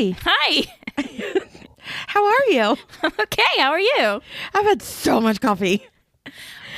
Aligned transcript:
Hi. 0.00 0.14
Hi. 0.22 0.64
How 2.06 2.24
are 2.24 2.44
you? 2.48 2.76
okay. 3.20 3.42
How 3.58 3.70
are 3.70 3.80
you? 3.80 4.22
I've 4.54 4.64
had 4.64 4.80
so 4.80 5.20
much 5.20 5.42
coffee. 5.42 5.86
I 6.26 6.30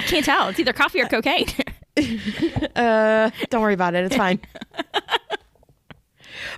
can't 0.07 0.25
tell. 0.25 0.49
It's 0.49 0.59
either 0.59 0.73
coffee 0.73 1.00
or 1.00 1.07
cocaine. 1.07 1.47
Uh, 2.75 3.29
don't 3.50 3.61
worry 3.61 3.75
about 3.75 3.95
it. 3.95 4.03
It's 4.07 4.17
fine. 4.17 4.41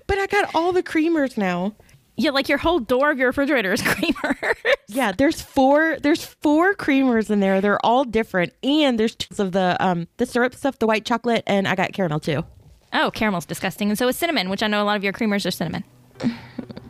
but 0.06 0.16
I 0.16 0.26
got 0.28 0.54
all 0.54 0.72
the 0.72 0.82
creamers 0.82 1.36
now. 1.36 1.74
yeah, 2.16 2.30
like 2.30 2.48
your 2.48 2.58
whole 2.58 2.78
door 2.78 3.10
of 3.10 3.18
your 3.18 3.26
refrigerator 3.26 3.72
is 3.72 3.82
creamer. 3.82 4.36
Yeah, 4.86 5.10
there's 5.10 5.42
four. 5.42 5.96
There's 6.00 6.24
four 6.24 6.74
creamers 6.74 7.30
in 7.30 7.40
there. 7.40 7.60
They're 7.60 7.84
all 7.84 8.04
different, 8.04 8.52
and 8.62 8.96
there's 8.96 9.16
two 9.16 9.42
of 9.42 9.50
the 9.50 9.76
um 9.80 10.06
the 10.18 10.24
syrup 10.26 10.54
stuff, 10.54 10.78
the 10.78 10.86
white 10.86 11.04
chocolate, 11.04 11.42
and 11.48 11.66
I 11.66 11.74
got 11.74 11.92
caramel 11.92 12.20
too. 12.20 12.44
oh, 12.92 13.10
caramel's 13.10 13.44
disgusting. 13.44 13.88
And 13.88 13.98
so 13.98 14.06
is 14.06 14.16
cinnamon, 14.16 14.48
which 14.50 14.62
I 14.62 14.68
know 14.68 14.80
a 14.80 14.86
lot 14.86 14.96
of 14.96 15.02
your 15.02 15.12
creamers 15.12 15.44
are 15.44 15.50
cinnamon. 15.50 15.82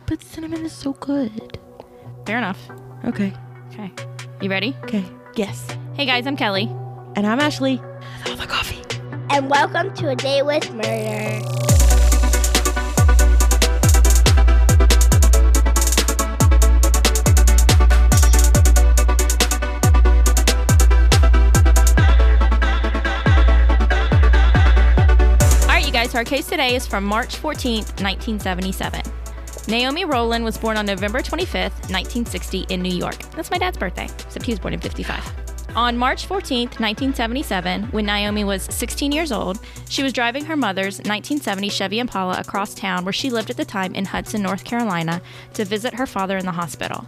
But 0.07 0.21
cinnamon 0.21 0.63
is 0.65 0.71
so 0.71 0.93
good. 0.93 1.57
Fair 2.25 2.37
enough. 2.37 2.59
Okay. 3.05 3.33
Okay. 3.73 3.91
You 4.41 4.49
ready? 4.49 4.75
Okay. 4.83 5.03
Yes. 5.35 5.67
Hey 5.93 6.05
guys, 6.05 6.27
I'm 6.27 6.37
Kelly. 6.37 6.69
And 7.15 7.25
I'm 7.25 7.39
Ashley. 7.39 7.81
All 8.27 8.35
the 8.35 8.45
coffee. 8.47 8.81
and 9.29 9.49
welcome 9.49 9.93
to 9.95 10.09
a 10.09 10.15
day 10.15 10.41
with 10.41 10.71
murder. 10.73 11.41
All 25.67 25.71
right, 25.71 25.85
you 25.85 25.91
guys, 25.91 26.11
so 26.11 26.17
our 26.19 26.23
case 26.23 26.47
today 26.47 26.75
is 26.75 26.85
from 26.87 27.03
March 27.03 27.41
14th, 27.41 28.01
1977. 28.01 29.01
Naomi 29.67 30.05
Rolon 30.05 30.43
was 30.43 30.59
born 30.59 30.77
on 30.77 30.85
November 30.85 31.19
25th, 31.21 31.89
1960, 31.89 32.67
in 32.69 32.83
New 32.83 32.93
York. 32.93 33.17
That's 33.31 33.49
my 33.49 33.57
dad's 33.57 33.79
birthday, 33.79 34.05
except 34.05 34.45
he 34.45 34.51
was 34.51 34.59
born 34.59 34.75
in 34.75 34.79
55. 34.79 35.33
On 35.75 35.97
March 35.97 36.27
14th, 36.29 36.79
1977, 36.79 37.85
when 37.85 38.05
Naomi 38.05 38.43
was 38.43 38.63
16 38.65 39.11
years 39.11 39.31
old, 39.31 39.59
she 39.89 40.03
was 40.03 40.13
driving 40.13 40.45
her 40.45 40.55
mother's 40.55 40.99
1970 40.99 41.69
Chevy 41.69 41.97
Impala 41.97 42.39
across 42.39 42.75
town 42.75 43.03
where 43.05 43.11
she 43.11 43.31
lived 43.31 43.49
at 43.49 43.57
the 43.57 43.65
time 43.65 43.95
in 43.95 44.05
Hudson, 44.05 44.43
North 44.43 44.63
Carolina, 44.63 45.19
to 45.55 45.65
visit 45.65 45.95
her 45.95 46.05
father 46.05 46.37
in 46.37 46.45
the 46.45 46.51
hospital. 46.51 47.07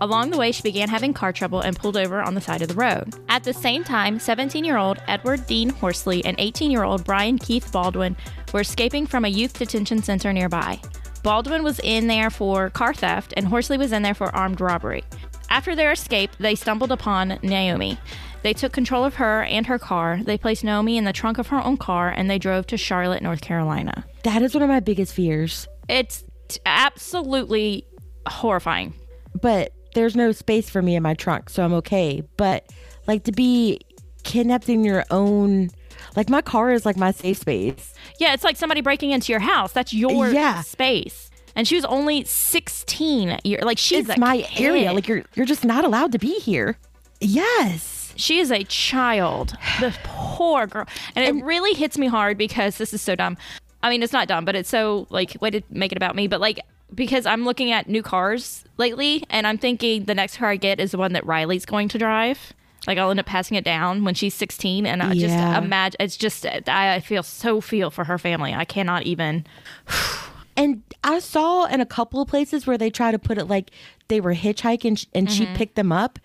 Along 0.00 0.30
the 0.30 0.38
way, 0.38 0.50
she 0.50 0.62
began 0.62 0.88
having 0.88 1.12
car 1.12 1.32
trouble 1.32 1.60
and 1.60 1.76
pulled 1.76 1.96
over 1.96 2.22
on 2.22 2.34
the 2.34 2.40
side 2.40 2.62
of 2.62 2.68
the 2.68 2.74
road. 2.74 3.14
At 3.28 3.44
the 3.44 3.52
same 3.52 3.84
time, 3.84 4.18
17 4.18 4.64
year 4.64 4.78
old 4.78 5.02
Edward 5.06 5.46
Dean 5.46 5.68
Horsley 5.68 6.24
and 6.24 6.36
18 6.38 6.70
year 6.70 6.84
old 6.84 7.04
Brian 7.04 7.36
Keith 7.36 7.70
Baldwin 7.70 8.16
were 8.54 8.60
escaping 8.60 9.06
from 9.06 9.26
a 9.26 9.28
youth 9.28 9.58
detention 9.58 10.02
center 10.02 10.32
nearby. 10.32 10.80
Baldwin 11.22 11.62
was 11.62 11.80
in 11.80 12.06
there 12.06 12.30
for 12.30 12.70
car 12.70 12.94
theft, 12.94 13.34
and 13.36 13.46
Horsley 13.46 13.78
was 13.78 13.92
in 13.92 14.02
there 14.02 14.14
for 14.14 14.34
armed 14.34 14.60
robbery. 14.60 15.04
After 15.50 15.74
their 15.74 15.92
escape, 15.92 16.30
they 16.38 16.54
stumbled 16.54 16.92
upon 16.92 17.38
Naomi. 17.42 17.98
They 18.42 18.52
took 18.52 18.72
control 18.72 19.04
of 19.04 19.14
her 19.14 19.42
and 19.44 19.66
her 19.66 19.78
car. 19.78 20.20
They 20.22 20.38
placed 20.38 20.62
Naomi 20.62 20.96
in 20.96 21.04
the 21.04 21.12
trunk 21.12 21.38
of 21.38 21.48
her 21.48 21.64
own 21.64 21.76
car 21.76 22.08
and 22.08 22.30
they 22.30 22.38
drove 22.38 22.66
to 22.68 22.76
Charlotte, 22.76 23.22
North 23.22 23.40
Carolina. 23.40 24.04
That 24.22 24.42
is 24.42 24.54
one 24.54 24.62
of 24.62 24.68
my 24.68 24.80
biggest 24.80 25.12
fears. 25.12 25.66
It's 25.88 26.22
t- 26.48 26.60
absolutely 26.64 27.84
horrifying. 28.26 28.94
But 29.40 29.72
there's 29.94 30.14
no 30.14 30.32
space 30.32 30.70
for 30.70 30.82
me 30.82 30.94
in 30.94 31.02
my 31.02 31.14
trunk, 31.14 31.50
so 31.50 31.64
I'm 31.64 31.72
okay. 31.74 32.22
But 32.36 32.70
like 33.06 33.24
to 33.24 33.32
be 33.32 33.80
kidnapped 34.22 34.68
in 34.68 34.84
your 34.84 35.04
own 35.10 35.70
like 36.16 36.28
my 36.28 36.42
car 36.42 36.70
is 36.70 36.84
like 36.86 36.96
my 36.96 37.10
safe 37.10 37.38
space. 37.38 37.94
Yeah, 38.18 38.34
it's 38.34 38.44
like 38.44 38.56
somebody 38.56 38.80
breaking 38.80 39.10
into 39.10 39.32
your 39.32 39.40
house. 39.40 39.72
That's 39.72 39.92
your 39.92 40.28
Yeah. 40.30 40.62
space. 40.62 41.30
And 41.56 41.66
she 41.66 41.74
was 41.74 41.84
only 41.86 42.24
16 42.24 43.38
year 43.44 43.58
like 43.62 43.78
she's 43.78 44.16
my 44.16 44.42
kid. 44.42 44.64
area. 44.64 44.92
Like 44.92 45.08
you're 45.08 45.24
you're 45.34 45.46
just 45.46 45.64
not 45.64 45.84
allowed 45.84 46.12
to 46.12 46.18
be 46.18 46.38
here. 46.38 46.76
Yes. 47.20 48.12
she 48.16 48.38
is 48.40 48.50
a 48.50 48.64
child. 48.64 49.54
The 49.80 49.96
poor 50.04 50.66
girl. 50.66 50.86
And 51.16 51.24
it 51.24 51.44
really 51.44 51.74
hits 51.74 51.98
me 51.98 52.06
hard 52.06 52.38
because 52.38 52.78
this 52.78 52.92
is 52.94 53.02
so 53.02 53.14
dumb. 53.14 53.36
I 53.82 53.90
mean, 53.90 54.02
it's 54.02 54.12
not 54.12 54.26
dumb, 54.28 54.44
but 54.44 54.56
it's 54.56 54.68
so 54.68 55.06
like 55.10 55.36
way 55.40 55.50
to 55.50 55.62
make 55.70 55.92
it 55.92 55.96
about 55.98 56.16
me, 56.16 56.26
but 56.28 56.40
like 56.40 56.60
because 56.94 57.26
I'm 57.26 57.44
looking 57.44 57.70
at 57.70 57.88
new 57.88 58.02
cars 58.02 58.64
lately 58.76 59.22
and 59.30 59.46
I'm 59.46 59.58
thinking 59.58 60.04
the 60.04 60.14
next 60.14 60.38
car 60.38 60.48
I 60.50 60.56
get 60.56 60.80
is 60.80 60.92
the 60.92 60.98
one 60.98 61.12
that 61.12 61.26
Riley's 61.26 61.66
going 61.66 61.88
to 61.90 61.98
drive. 61.98 62.52
Like 62.86 62.96
I'll 62.98 63.10
end 63.10 63.20
up 63.20 63.26
passing 63.26 63.56
it 63.56 63.64
down 63.64 64.04
when 64.04 64.14
she's 64.14 64.34
16 64.34 64.86
and 64.86 65.02
I 65.02 65.14
just 65.14 65.34
imagine 65.64 65.96
it's 66.00 66.16
just 66.16 66.46
I 66.46 67.00
feel 67.00 67.22
so 67.22 67.60
feel 67.60 67.90
for 67.90 68.04
her 68.04 68.18
family. 68.18 68.54
I 68.54 68.64
cannot 68.64 69.02
even 69.04 69.44
And 70.56 70.82
I 71.04 71.20
saw 71.20 71.66
in 71.66 71.80
a 71.80 71.86
couple 71.86 72.20
of 72.20 72.28
places 72.28 72.66
where 72.66 72.76
they 72.76 72.90
try 72.90 73.12
to 73.12 73.18
put 73.18 73.38
it 73.38 73.44
like 73.44 73.70
they 74.08 74.20
were 74.20 74.34
hitchhiking 74.34 74.98
sh- 74.98 75.06
and 75.14 75.30
she 75.30 75.46
picked 75.54 75.76
them 75.76 75.92
up, 75.92 76.18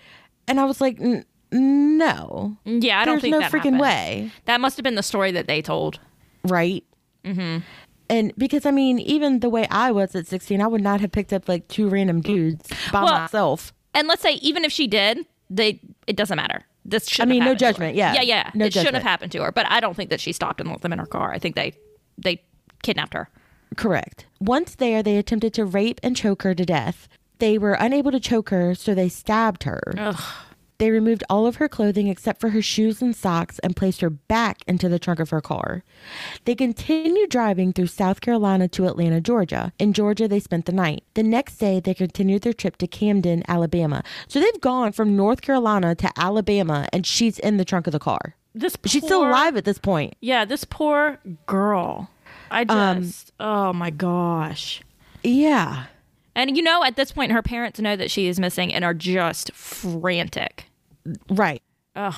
and 0.47 0.59
I 0.59 0.65
was 0.65 0.81
like, 0.81 0.99
"N- 0.99 1.23
no, 1.51 2.57
Yeah, 2.65 2.99
I 2.99 3.05
don't 3.05 3.13
there's 3.15 3.21
think 3.21 3.31
no 3.33 3.39
that 3.41 3.51
freaking 3.51 3.55
happened. 3.73 3.79
way, 3.81 4.31
That 4.45 4.59
must 4.59 4.75
have 4.77 4.83
been 4.83 4.95
the 4.95 5.03
story 5.03 5.31
that 5.33 5.45
they 5.47 5.61
told. 5.61 5.99
right? 6.45 6.83
Mm-hmm. 7.23 7.59
And 8.09 8.33
because 8.35 8.65
I 8.65 8.71
mean, 8.71 8.97
even 8.99 9.39
the 9.41 9.49
way 9.49 9.67
I 9.69 9.91
was 9.91 10.15
at 10.15 10.25
16, 10.27 10.61
I 10.61 10.67
would 10.67 10.81
not 10.81 10.99
have 11.01 11.11
picked 11.11 11.31
up 11.31 11.47
like 11.47 11.67
two 11.67 11.87
random 11.87 12.21
dudes 12.21 12.67
by 12.91 13.03
Well, 13.03 13.13
myself. 13.19 13.71
And 13.93 14.07
let's 14.07 14.23
say 14.23 14.33
even 14.35 14.65
if 14.65 14.71
she 14.71 14.87
did, 14.87 15.19
they 15.55 15.79
it 16.07 16.15
doesn't 16.15 16.37
matter. 16.37 16.63
This 16.85 17.07
should 17.07 17.23
I 17.23 17.25
mean, 17.25 17.45
no 17.45 17.55
judgment, 17.55 17.95
yeah. 17.95 18.13
yeah, 18.13 18.21
yeah. 18.21 18.51
No 18.53 18.65
it 18.65 18.73
shouldn't 18.73 18.95
have 18.95 19.03
happened 19.03 19.31
to 19.33 19.43
her. 19.43 19.51
But 19.51 19.67
I 19.69 19.79
don't 19.79 19.95
think 19.95 20.09
that 20.09 20.19
she 20.19 20.33
stopped 20.33 20.59
and 20.59 20.69
let 20.69 20.81
them 20.81 20.91
in 20.91 20.99
her 20.99 21.05
car. 21.05 21.31
I 21.31 21.39
think 21.39 21.55
they 21.55 21.73
they 22.17 22.41
kidnapped 22.81 23.13
her. 23.13 23.29
Correct. 23.77 24.25
Once 24.39 24.75
there, 24.75 25.01
they 25.01 25.17
attempted 25.17 25.53
to 25.55 25.65
rape 25.65 25.99
and 26.03 26.15
choke 26.15 26.43
her 26.43 26.53
to 26.53 26.65
death. 26.65 27.07
They 27.39 27.57
were 27.57 27.73
unable 27.73 28.11
to 28.11 28.19
choke 28.19 28.49
her, 28.49 28.75
so 28.75 28.93
they 28.93 29.09
stabbed 29.09 29.63
her. 29.63 29.81
They 30.79 30.91
removed 30.91 31.23
all 31.29 31.45
of 31.47 31.57
her 31.57 31.69
clothing 31.69 32.07
except 32.07 32.41
for 32.41 32.49
her 32.49 32.61
shoes 32.61 33.01
and 33.01 33.15
socks 33.15 33.59
and 33.59 33.75
placed 33.75 34.01
her 34.01 34.09
back 34.09 34.59
into 34.67 34.89
the 34.89 34.99
trunk 34.99 35.19
of 35.19 35.29
her 35.29 35.41
car. 35.41 35.83
They 36.45 36.55
continued 36.55 37.29
driving 37.29 37.73
through 37.73 37.87
South 37.87 38.21
Carolina 38.21 38.67
to 38.69 38.85
Atlanta, 38.87 39.21
Georgia. 39.21 39.71
In 39.79 39.93
Georgia, 39.93 40.27
they 40.27 40.39
spent 40.39 40.65
the 40.65 40.71
night. 40.71 41.03
The 41.13 41.23
next 41.23 41.57
day, 41.57 41.79
they 41.79 41.93
continued 41.93 42.41
their 42.41 42.53
trip 42.53 42.77
to 42.77 42.87
Camden, 42.87 43.43
Alabama. 43.47 44.03
So 44.27 44.39
they've 44.39 44.61
gone 44.61 44.91
from 44.91 45.15
North 45.15 45.41
Carolina 45.41 45.95
to 45.95 46.09
Alabama, 46.17 46.87
and 46.91 47.05
she's 47.05 47.39
in 47.39 47.57
the 47.57 47.65
trunk 47.65 47.87
of 47.87 47.93
the 47.93 47.99
car. 47.99 48.35
This 48.55 48.75
She's 48.85 49.03
still 49.03 49.25
alive 49.27 49.55
at 49.57 49.65
this 49.65 49.79
point. 49.79 50.15
Yeah, 50.21 50.45
this 50.45 50.63
poor 50.63 51.17
girl. 51.47 52.09
I 52.51 52.65
Um, 52.69 53.01
just 53.01 53.31
oh 53.39 53.73
my 53.73 53.89
gosh. 53.89 54.81
Yeah. 55.23 55.85
And 56.35 56.57
you 56.57 56.63
know, 56.63 56.83
at 56.83 56.95
this 56.95 57.11
point, 57.11 57.31
her 57.31 57.41
parents 57.41 57.79
know 57.79 57.95
that 57.95 58.11
she 58.11 58.27
is 58.27 58.39
missing 58.39 58.73
and 58.73 58.83
are 58.83 58.93
just 58.93 59.51
frantic. 59.53 60.65
Right. 61.29 61.61
Ugh. 61.95 62.13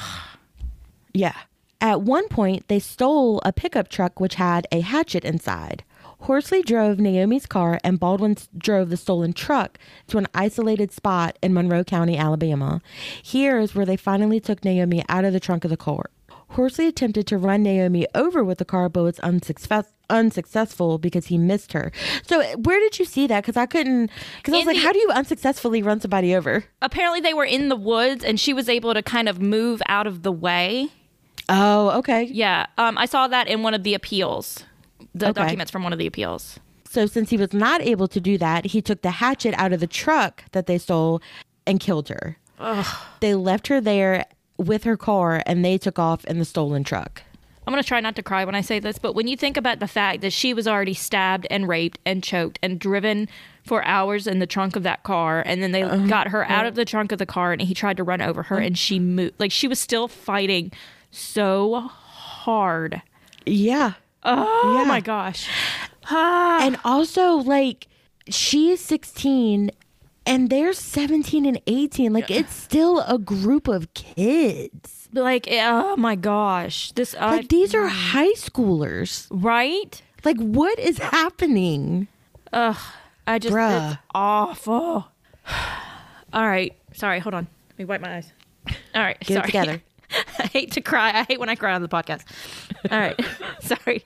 Yeah. 1.14 1.36
At 1.81 2.02
one 2.02 2.28
point, 2.30 2.68
they 2.68 2.80
stole 2.80 3.42
a 3.46 3.52
pickup 3.52 3.90
truck 3.90 4.20
which 4.20 4.36
had 4.36 4.68
a 4.72 4.81
hatchet 4.81 5.26
inside. 5.26 5.84
Horsley 6.22 6.64
drove 6.64 7.00
Naomi's 7.00 7.46
car 7.46 7.80
and 7.84 8.00
Baldwin 8.00 8.38
drove 8.58 8.90
the 8.90 8.98
stolen 8.98 9.34
truck 9.34 9.78
to 10.08 10.18
an 10.18 10.28
isolated 10.34 10.92
spot 10.92 11.38
in 11.44 11.53
Monroe 11.53 11.84
County, 11.84 12.18
Alabama. 12.18 12.82
Here 13.22 13.59
is 13.59 13.76
where 13.76 13.86
they 13.86 13.97
finally 13.97 14.40
took 14.40 14.66
Naomi 14.66 15.03
out 15.08 15.26
of 15.26 15.34
the 15.34 15.40
trunk 15.40 15.66
of 15.66 15.70
the 15.70 15.78
car. 15.78 16.09
Horsley 16.55 16.88
attempted 16.88 17.27
to 17.27 17.38
run 17.38 17.63
Naomi 17.63 18.07
over 18.16 18.43
with 18.43 18.57
the 18.57 18.66
car, 18.66 18.89
but 18.89 19.03
was 19.03 19.19
unsuccess- 19.19 19.91
unsuccessful 20.09 20.97
because 20.97 21.27
he 21.27 21.38
missed 21.38 21.73
her. 21.73 21.91
So, 22.25 22.41
where 22.57 22.79
did 22.79 22.97
you 22.99 23.05
see 23.05 23.27
that? 23.27 23.41
Because 23.43 23.57
I 23.57 23.66
couldn't. 23.66 24.09
Because 24.38 24.53
I 24.53 24.57
was 24.57 24.61
In 24.61 24.67
like, 24.67 24.75
the- 24.77 24.81
how 24.83 24.91
do 24.91 24.99
you 24.99 25.09
unsuccessfully 25.11 25.81
run 25.81 25.99
somebody 26.01 26.35
over? 26.35 26.66
Apparently, 26.81 27.19
they 27.21 27.33
were 27.33 27.45
in 27.45 27.69
the 27.69 27.75
woods, 27.75 28.23
and 28.23 28.39
she 28.39 28.53
was 28.53 28.67
able 28.69 28.93
to 28.93 29.01
kind 29.03 29.29
of 29.29 29.41
move 29.41 29.81
out 29.88 30.07
of 30.07 30.23
the 30.23 30.31
way. 30.31 30.89
Oh, 31.49 31.89
okay. 31.99 32.23
Yeah, 32.23 32.66
um, 32.77 32.97
I 32.97 33.05
saw 33.05 33.27
that 33.27 33.47
in 33.47 33.61
one 33.61 33.73
of 33.73 33.83
the 33.83 33.93
appeals, 33.93 34.63
the 35.13 35.27
Okay. 35.29 35.41
documents 35.43 35.72
from 35.72 35.83
one 35.83 35.93
of 35.93 35.99
the 35.99 36.07
appeals. 36.07 36.59
So, 36.89 37.05
since 37.05 37.29
he 37.29 37.37
was 37.37 37.53
not 37.53 37.81
able 37.81 38.07
to 38.07 38.19
do 38.22 38.37
that, 38.37 38.67
he 38.67 38.81
took 38.81 39.01
the 39.01 39.11
hatchet 39.11 39.53
out 39.58 39.73
of 39.73 39.79
the 39.79 39.87
truck 39.87 40.43
that 40.53 40.66
they 40.66 40.78
stole 40.78 41.22
and 41.67 41.79
killed 41.79 42.09
her. 42.09 42.37
They 43.19 43.35
left 43.35 43.67
her 43.67 43.81
there 43.81 44.25
with 44.57 44.84
her 44.84 44.97
car 44.97 45.41
and 45.46 45.63
they 45.63 45.78
took 45.78 45.99
off 45.99 46.25
in 46.25 46.40
the 46.40 46.46
stolen 46.46 46.84
truck. 46.84 47.23
I'm 47.67 47.73
going 47.73 47.81
to 47.81 47.87
try 47.87 47.99
not 47.99 48.16
to 48.17 48.23
cry 48.23 48.46
when 48.46 48.53
I 48.53 48.61
say 48.61 48.79
this, 48.79 48.99
but 48.99 49.13
when 49.13 49.28
you 49.28 49.35
think 49.35 49.57
about 49.57 49.79
the 49.79 49.87
fact 49.87 50.22
that 50.22 50.31
she 50.31 50.53
was 50.53 50.67
already 50.67 50.93
stabbed 50.93 51.47
and 51.49 51.67
raped 51.67 51.97
and 52.05 52.23
choked 52.23 52.59
and 52.61 52.79
driven 52.79 53.28
for 53.63 53.84
hours 53.85 54.28
in 54.28 54.37
the 54.37 54.46
trunk 54.46 54.75
of 54.75 54.84
that 54.84 55.02
car, 55.02 55.41
and 55.43 55.63
then 55.63 55.72
they 55.72 55.81
uh-huh. 55.81 56.05
got 56.05 56.28
her 56.28 56.47
out 56.47 56.67
of 56.67 56.75
the 56.75 56.85
trunk 56.85 57.11
of 57.11 57.17
the 57.17 57.25
car 57.25 57.52
and 57.52 57.61
he 57.63 57.73
tried 57.73 57.97
to 57.97 58.03
run 58.03 58.22
over 58.22 58.43
her 58.43 58.57
uh-huh. 58.57 58.66
and 58.66 58.78
she 58.78 58.99
moved, 58.99 59.34
like 59.40 59.52
she 59.52 59.67
was 59.67 59.79
still 59.79 60.07
fighting 60.07 60.72
so 61.09 61.79
hard. 61.90 63.01
Yeah. 63.47 63.93
Oh 64.23 64.78
Yeah. 64.79 64.87
my 64.87 65.01
gosh. 65.01 65.49
And 66.11 66.78
also, 66.85 67.37
like, 67.37 67.87
she's 68.29 68.79
16 68.79 69.72
and 70.25 70.49
they're 70.49 70.73
17 70.73 71.45
and 71.45 71.61
18. 71.67 72.13
Like, 72.13 72.31
it's 72.31 72.53
still 72.53 73.01
a 73.01 73.17
group 73.17 73.67
of 73.67 73.93
kids. 73.93 75.09
Like, 75.13 75.47
oh 75.51 75.95
my 75.95 76.16
gosh. 76.16 76.91
This, 76.93 77.13
uh, 77.16 77.27
Like, 77.37 77.49
these 77.49 77.73
are 77.73 77.87
high 77.87 78.33
schoolers. 78.33 79.27
right? 79.31 80.01
Like, 80.23 80.37
what 80.37 80.77
is 80.79 80.97
happening? 80.97 82.07
Ugh. 82.51 82.77
I 83.27 83.39
just 83.39 83.55
Bruh. 83.55 83.91
it's 83.93 83.99
awful. 84.13 85.07
All 86.33 86.47
right. 86.47 86.75
Sorry, 86.93 87.19
hold 87.19 87.33
on. 87.33 87.47
Let 87.69 87.79
me 87.79 87.85
wipe 87.85 88.01
my 88.01 88.17
eyes. 88.17 88.31
All 88.93 89.01
right. 89.01 89.19
Get 89.19 89.29
it 89.29 89.33
sorry. 89.33 89.45
together. 89.47 89.81
I 90.39 90.47
hate 90.47 90.72
to 90.73 90.81
cry. 90.81 91.09
I 91.09 91.23
hate 91.23 91.39
when 91.39 91.49
I 91.49 91.55
cry 91.55 91.73
on 91.73 91.81
the 91.81 91.87
podcast. 91.87 92.23
All 92.91 92.97
right. 92.99 93.19
sorry. 93.61 94.03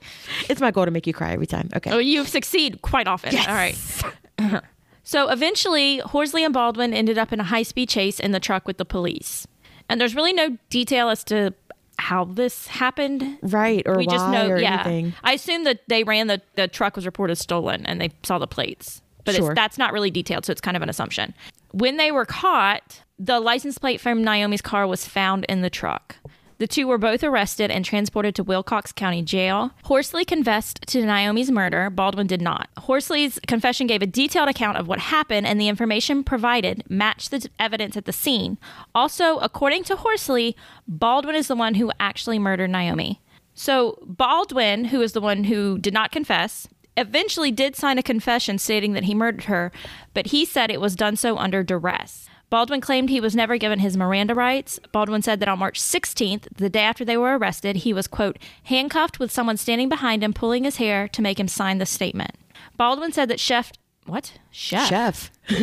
It's 0.50 0.62
my 0.62 0.72
goal 0.72 0.86
to 0.86 0.92
make 0.92 1.08
you 1.08 1.14
cry 1.14 1.32
every 1.34 1.48
time. 1.48 1.70
Okay. 1.76 1.92
Oh, 1.92 1.98
you 1.98 2.26
succeed 2.26 2.82
quite 2.82 3.08
often. 3.08 3.34
Yes. 3.34 4.04
All 4.40 4.54
right. 4.54 4.64
So 5.10 5.28
eventually, 5.30 5.98
Horsley 5.98 6.44
and 6.44 6.54
Baldwin 6.54 6.94
ended 6.94 7.18
up 7.18 7.34
in 7.34 7.40
a 7.40 7.44
high 7.44 7.64
speed 7.64 7.90
chase 7.90 8.20
in 8.20 8.32
the 8.32 8.40
truck 8.40 8.68
with 8.68 8.78
the 8.78 8.86
police. 8.86 9.48
And 9.90 10.00
there's 10.00 10.14
really 10.14 10.34
no 10.34 10.56
detail 10.70 11.10
as 11.10 11.24
to 11.24 11.56
how 11.98 12.26
this 12.26 12.68
happened. 12.68 13.40
Right. 13.42 13.82
Or 13.88 13.98
we 13.98 14.06
why 14.06 14.14
just 14.14 14.30
know, 14.30 14.48
or 14.48 14.60
yeah. 14.60 14.84
anything. 14.86 15.14
I 15.24 15.34
assume 15.34 15.64
that 15.64 15.80
they 15.88 16.04
ran 16.04 16.28
the, 16.28 16.44
the 16.54 16.68
truck 16.68 16.96
was 16.96 17.08
reported 17.08 17.38
stolen 17.38 17.88
and 17.88 18.00
they 18.00 18.12
saw 18.22 18.38
the 18.38 18.46
plates. 18.46 19.02
But 19.26 19.34
Sure. 19.34 19.50
it's, 19.50 19.56
that's 19.56 19.80
not 19.80 19.94
really 19.94 20.12
detailed, 20.12 20.46
so 20.46 20.52
it's 20.52 20.62
kind 20.62 20.78
of 20.78 20.84
an 20.84 20.90
assumption. 20.90 21.34
When 21.72 21.98
they 21.98 22.12
were 22.12 22.26
caught, 22.26 23.02
the 23.18 23.40
license 23.40 23.80
plate 23.80 24.00
from 24.00 24.24
Naomi's 24.24 24.62
car 24.62 24.86
was 24.86 25.08
found 25.08 25.44
in 25.50 25.62
the 25.62 25.72
truck. 25.72 26.18
The 26.60 26.68
two 26.68 26.88
were 26.88 26.98
both 26.98 27.24
arrested 27.24 27.72
and 27.72 27.86
transported 27.86 28.36
to 28.36 28.44
Wilcox 28.44 28.92
County 28.92 29.22
Jail. 29.22 29.72
Horsley 29.86 30.26
confessed 30.26 30.82
to 30.88 31.06
Naomi's 31.06 31.50
murder. 31.50 31.90
Baldwin 31.90 32.28
did 32.28 32.42
not. 32.42 32.68
Horsley's 32.78 33.40
confession 33.48 33.88
gave 33.88 34.02
a 34.02 34.06
detailed 34.06 34.50
account 34.50 34.78
of 34.78 34.86
what 34.86 35.00
happened, 35.00 35.48
and 35.48 35.60
the 35.60 35.70
information 35.70 36.22
provided 36.22 36.84
matched 36.90 37.32
the 37.32 37.48
evidence 37.60 37.96
at 37.96 38.04
the 38.04 38.12
scene. 38.12 38.58
Also, 38.94 39.38
according 39.38 39.86
to 39.86 39.96
Horsley, 39.96 40.54
Baldwin 40.86 41.36
is 41.36 41.48
the 41.48 41.56
one 41.56 41.76
who 41.76 41.94
actually 41.98 42.40
murdered 42.40 42.72
Naomi. 42.72 43.22
So, 43.54 43.98
Baldwin, 44.06 44.86
who 44.86 45.02
is 45.02 45.14
the 45.14 45.22
one 45.22 45.46
who 45.46 45.78
did 45.78 45.94
not 45.94 46.12
confess, 46.12 46.68
eventually 46.98 47.52
did 47.52 47.78
sign 47.78 47.98
a 47.98 48.04
confession 48.04 48.58
stating 48.58 48.92
that 48.94 49.06
he 49.06 49.16
murdered 49.16 49.46
her, 49.46 49.72
but 50.14 50.28
he 50.28 50.44
said 50.44 50.70
it 50.70 50.82
was 50.82 50.98
done 50.98 51.16
so 51.16 51.38
under 51.38 51.64
duress. 51.64 52.29
Baldwin 52.50 52.82
claimed 52.82 53.10
he 53.10 53.20
was 53.20 53.36
never 53.36 53.58
given 53.58 53.80
his 53.80 53.96
Miranda 53.96 54.34
rights. 54.34 54.80
Baldwin 54.92 55.22
said 55.22 55.40
that 55.40 55.50
on 55.50 55.60
March 55.60 55.80
16th, 55.80 56.48
the 56.56 56.70
day 56.70 56.82
after 56.82 57.06
they 57.06 57.18
were 57.18 57.38
arrested, 57.38 57.78
he 57.78 57.94
was, 57.94 58.08
quote, 58.08 58.38
handcuffed 58.64 59.20
with 59.20 59.32
someone 59.32 59.58
standing 59.58 59.90
behind 59.90 60.24
him 60.24 60.34
pulling 60.34 60.64
his 60.64 60.78
hair 60.78 61.08
to 61.10 61.22
make 61.22 61.40
him 61.40 61.48
sign 61.48 61.78
the 61.78 61.86
statement. 61.86 62.32
Baldwin 62.76 63.12
said 63.12 63.30
that 63.30 63.40
Chef, 63.40 63.72
what? 64.06 64.34
Chef? 64.52 64.90
Chef. 64.90 65.32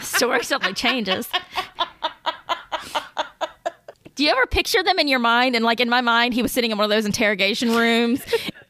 story 0.00 0.44
suddenly 0.44 0.74
changes. 0.74 1.28
Do 4.14 4.22
you 4.22 4.30
ever 4.30 4.46
picture 4.46 4.82
them 4.82 4.98
in 4.98 5.08
your 5.08 5.18
mind? 5.18 5.56
And 5.56 5.64
like 5.64 5.80
in 5.80 5.88
my 5.88 6.00
mind, 6.00 6.34
he 6.34 6.42
was 6.42 6.52
sitting 6.52 6.70
in 6.70 6.78
one 6.78 6.84
of 6.84 6.90
those 6.90 7.04
interrogation 7.04 7.74
rooms 7.74 8.22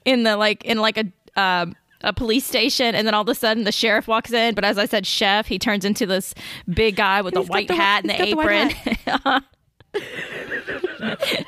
in 0.04 0.22
the 0.22 0.36
like 0.36 0.64
in 0.64 0.78
like 0.78 0.96
a 0.96 1.40
um, 1.40 1.76
a 2.04 2.12
police 2.12 2.44
station, 2.44 2.94
and 2.94 3.06
then 3.06 3.14
all 3.14 3.22
of 3.22 3.28
a 3.28 3.34
sudden 3.34 3.64
the 3.64 3.72
sheriff 3.72 4.06
walks 4.06 4.32
in. 4.32 4.54
But 4.54 4.64
as 4.64 4.78
I 4.78 4.86
said, 4.86 5.06
chef, 5.06 5.46
he 5.46 5.58
turns 5.58 5.84
into 5.84 6.06
this 6.06 6.34
big 6.68 6.96
guy 6.96 7.20
with 7.22 7.36
a 7.36 7.42
white 7.42 7.68
the- 7.68 7.74
hat 7.74 8.04
and 8.04 8.10
the 8.10 8.18
got 8.18 8.72
the 9.12 9.32
apron. 9.32 9.44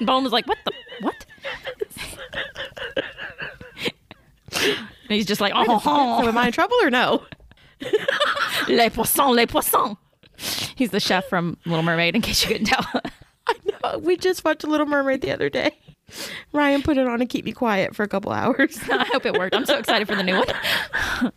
Bone 0.06 0.23
was 0.25 0.32
like, 0.32 0.47
"What 0.47 0.58
the 0.64 0.73
what?" 1.00 1.26
and 4.53 4.79
he's 5.08 5.26
just 5.26 5.41
like, 5.41 5.53
"Oh, 5.55 5.64
So 5.64 5.81
oh. 5.87 6.29
am 6.29 6.38
I 6.38 6.47
in 6.47 6.53
trouble 6.53 6.76
or 6.82 6.91
no? 6.91 7.25
les 8.69 8.88
poissons, 8.91 9.35
les 9.35 9.47
poissons." 9.47 9.97
He's 10.76 10.91
the 10.91 11.00
chef 11.00 11.25
from 11.29 11.56
Little 11.64 11.82
Mermaid, 11.82 12.14
in 12.14 12.20
case 12.23 12.43
you 12.44 12.49
couldn't 12.49 12.67
tell. 12.67 12.85
I 13.47 13.55
know. 13.64 13.99
We 13.99 14.17
just 14.17 14.44
watched 14.44 14.64
Little 14.64 14.87
Mermaid 14.87 15.23
the 15.23 15.31
other 15.32 15.49
day. 15.49 15.73
Ryan 16.53 16.82
put 16.82 16.99
it 16.99 17.06
on 17.06 17.19
to 17.19 17.26
keep 17.26 17.44
me 17.44 17.53
quiet 17.53 17.94
for 17.94 18.03
a 18.03 18.08
couple 18.08 18.32
hours. 18.32 18.79
I 18.91 19.05
hope 19.12 19.26
it 19.26 19.35
worked. 19.35 19.55
I'm 19.55 19.67
so 19.67 19.79
excited 19.79 20.06
for 20.06 20.14
the 20.14 20.23
new 20.23 20.37
one. 20.37 20.47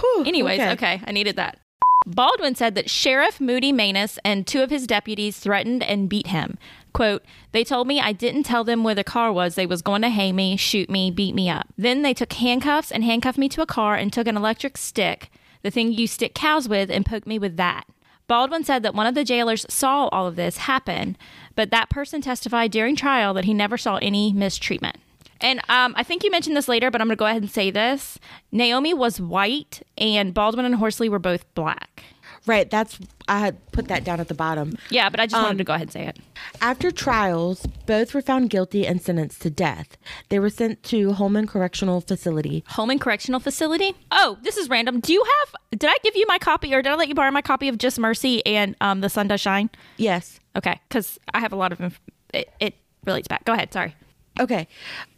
Whew, 0.00 0.24
Anyways, 0.26 0.60
okay. 0.60 1.00
I 1.06 1.12
needed 1.12 1.36
that. 1.36 1.58
Baldwin 2.06 2.54
said 2.54 2.74
that 2.74 2.88
Sheriff 2.88 3.40
Moody 3.40 3.72
Manus 3.72 4.18
and 4.24 4.46
two 4.46 4.62
of 4.62 4.70
his 4.70 4.86
deputies 4.86 5.38
threatened 5.38 5.82
and 5.82 6.08
beat 6.08 6.28
him. 6.28 6.56
Quote, 6.92 7.22
they 7.52 7.64
told 7.64 7.86
me 7.86 8.00
I 8.00 8.12
didn't 8.12 8.44
tell 8.44 8.64
them 8.64 8.82
where 8.82 8.94
the 8.94 9.04
car 9.04 9.32
was. 9.32 9.54
They 9.54 9.66
was 9.66 9.82
going 9.82 10.02
to 10.02 10.08
hang 10.08 10.34
me, 10.34 10.56
shoot 10.56 10.88
me, 10.88 11.10
beat 11.10 11.34
me 11.34 11.50
up. 11.50 11.68
Then 11.76 12.02
they 12.02 12.14
took 12.14 12.32
handcuffs 12.32 12.90
and 12.90 13.04
handcuffed 13.04 13.38
me 13.38 13.48
to 13.50 13.62
a 13.62 13.66
car 13.66 13.94
and 13.94 14.12
took 14.12 14.26
an 14.26 14.36
electric 14.36 14.78
stick, 14.78 15.30
the 15.62 15.70
thing 15.70 15.92
you 15.92 16.06
stick 16.06 16.34
cows 16.34 16.68
with, 16.68 16.90
and 16.90 17.04
poked 17.04 17.26
me 17.26 17.38
with 17.38 17.56
that. 17.56 17.84
Baldwin 18.28 18.62
said 18.62 18.82
that 18.82 18.94
one 18.94 19.06
of 19.06 19.14
the 19.14 19.24
jailers 19.24 19.66
saw 19.68 20.08
all 20.08 20.26
of 20.26 20.36
this 20.36 20.58
happen, 20.58 21.16
but 21.56 21.70
that 21.70 21.90
person 21.90 22.20
testified 22.20 22.70
during 22.70 22.94
trial 22.94 23.34
that 23.34 23.46
he 23.46 23.54
never 23.54 23.76
saw 23.78 23.96
any 23.96 24.32
mistreatment. 24.32 24.96
And 25.40 25.60
um, 25.68 25.94
I 25.96 26.02
think 26.02 26.24
you 26.24 26.30
mentioned 26.30 26.56
this 26.56 26.68
later, 26.68 26.90
but 26.90 27.00
I'm 27.00 27.06
going 27.06 27.16
to 27.16 27.18
go 27.18 27.26
ahead 27.26 27.42
and 27.42 27.50
say 27.50 27.70
this. 27.70 28.18
Naomi 28.52 28.92
was 28.92 29.20
white, 29.20 29.82
and 29.96 30.34
Baldwin 30.34 30.66
and 30.66 30.74
Horsley 30.74 31.08
were 31.08 31.18
both 31.18 31.52
black. 31.54 32.04
Right. 32.48 32.68
That's 32.70 32.98
I 33.28 33.40
had 33.40 33.72
put 33.72 33.88
that 33.88 34.04
down 34.04 34.20
at 34.20 34.28
the 34.28 34.34
bottom. 34.34 34.78
Yeah, 34.88 35.10
but 35.10 35.20
I 35.20 35.26
just 35.26 35.40
wanted 35.40 35.58
to 35.58 35.64
go 35.64 35.74
ahead 35.74 35.82
and 35.88 35.92
say 35.92 36.06
it. 36.06 36.18
After 36.62 36.90
trials, 36.90 37.66
both 37.84 38.14
were 38.14 38.22
found 38.22 38.48
guilty 38.48 38.86
and 38.86 39.02
sentenced 39.02 39.42
to 39.42 39.50
death. 39.50 39.98
They 40.30 40.38
were 40.38 40.48
sent 40.48 40.82
to 40.84 41.12
Holman 41.12 41.46
Correctional 41.46 42.00
Facility. 42.00 42.64
Holman 42.66 42.98
Correctional 42.98 43.38
Facility. 43.38 43.94
Oh, 44.10 44.38
this 44.42 44.56
is 44.56 44.70
random. 44.70 45.00
Do 45.00 45.12
you 45.12 45.22
have? 45.22 45.78
Did 45.78 45.90
I 45.90 45.96
give 46.02 46.16
you 46.16 46.24
my 46.26 46.38
copy, 46.38 46.74
or 46.74 46.80
did 46.80 46.90
I 46.90 46.94
let 46.94 47.08
you 47.08 47.14
borrow 47.14 47.30
my 47.30 47.42
copy 47.42 47.68
of 47.68 47.76
Just 47.76 47.98
Mercy 47.98 48.44
and 48.46 48.74
um, 48.80 49.02
The 49.02 49.10
Sun 49.10 49.28
Does 49.28 49.42
Shine? 49.42 49.68
Yes. 49.98 50.40
Okay, 50.56 50.80
because 50.88 51.18
I 51.34 51.40
have 51.40 51.52
a 51.52 51.56
lot 51.56 51.72
of 51.72 51.80
inf- 51.82 52.00
it, 52.32 52.48
it 52.60 52.74
relates 53.04 53.28
back. 53.28 53.44
Go 53.44 53.52
ahead. 53.52 53.74
Sorry. 53.74 53.94
Okay. 54.40 54.66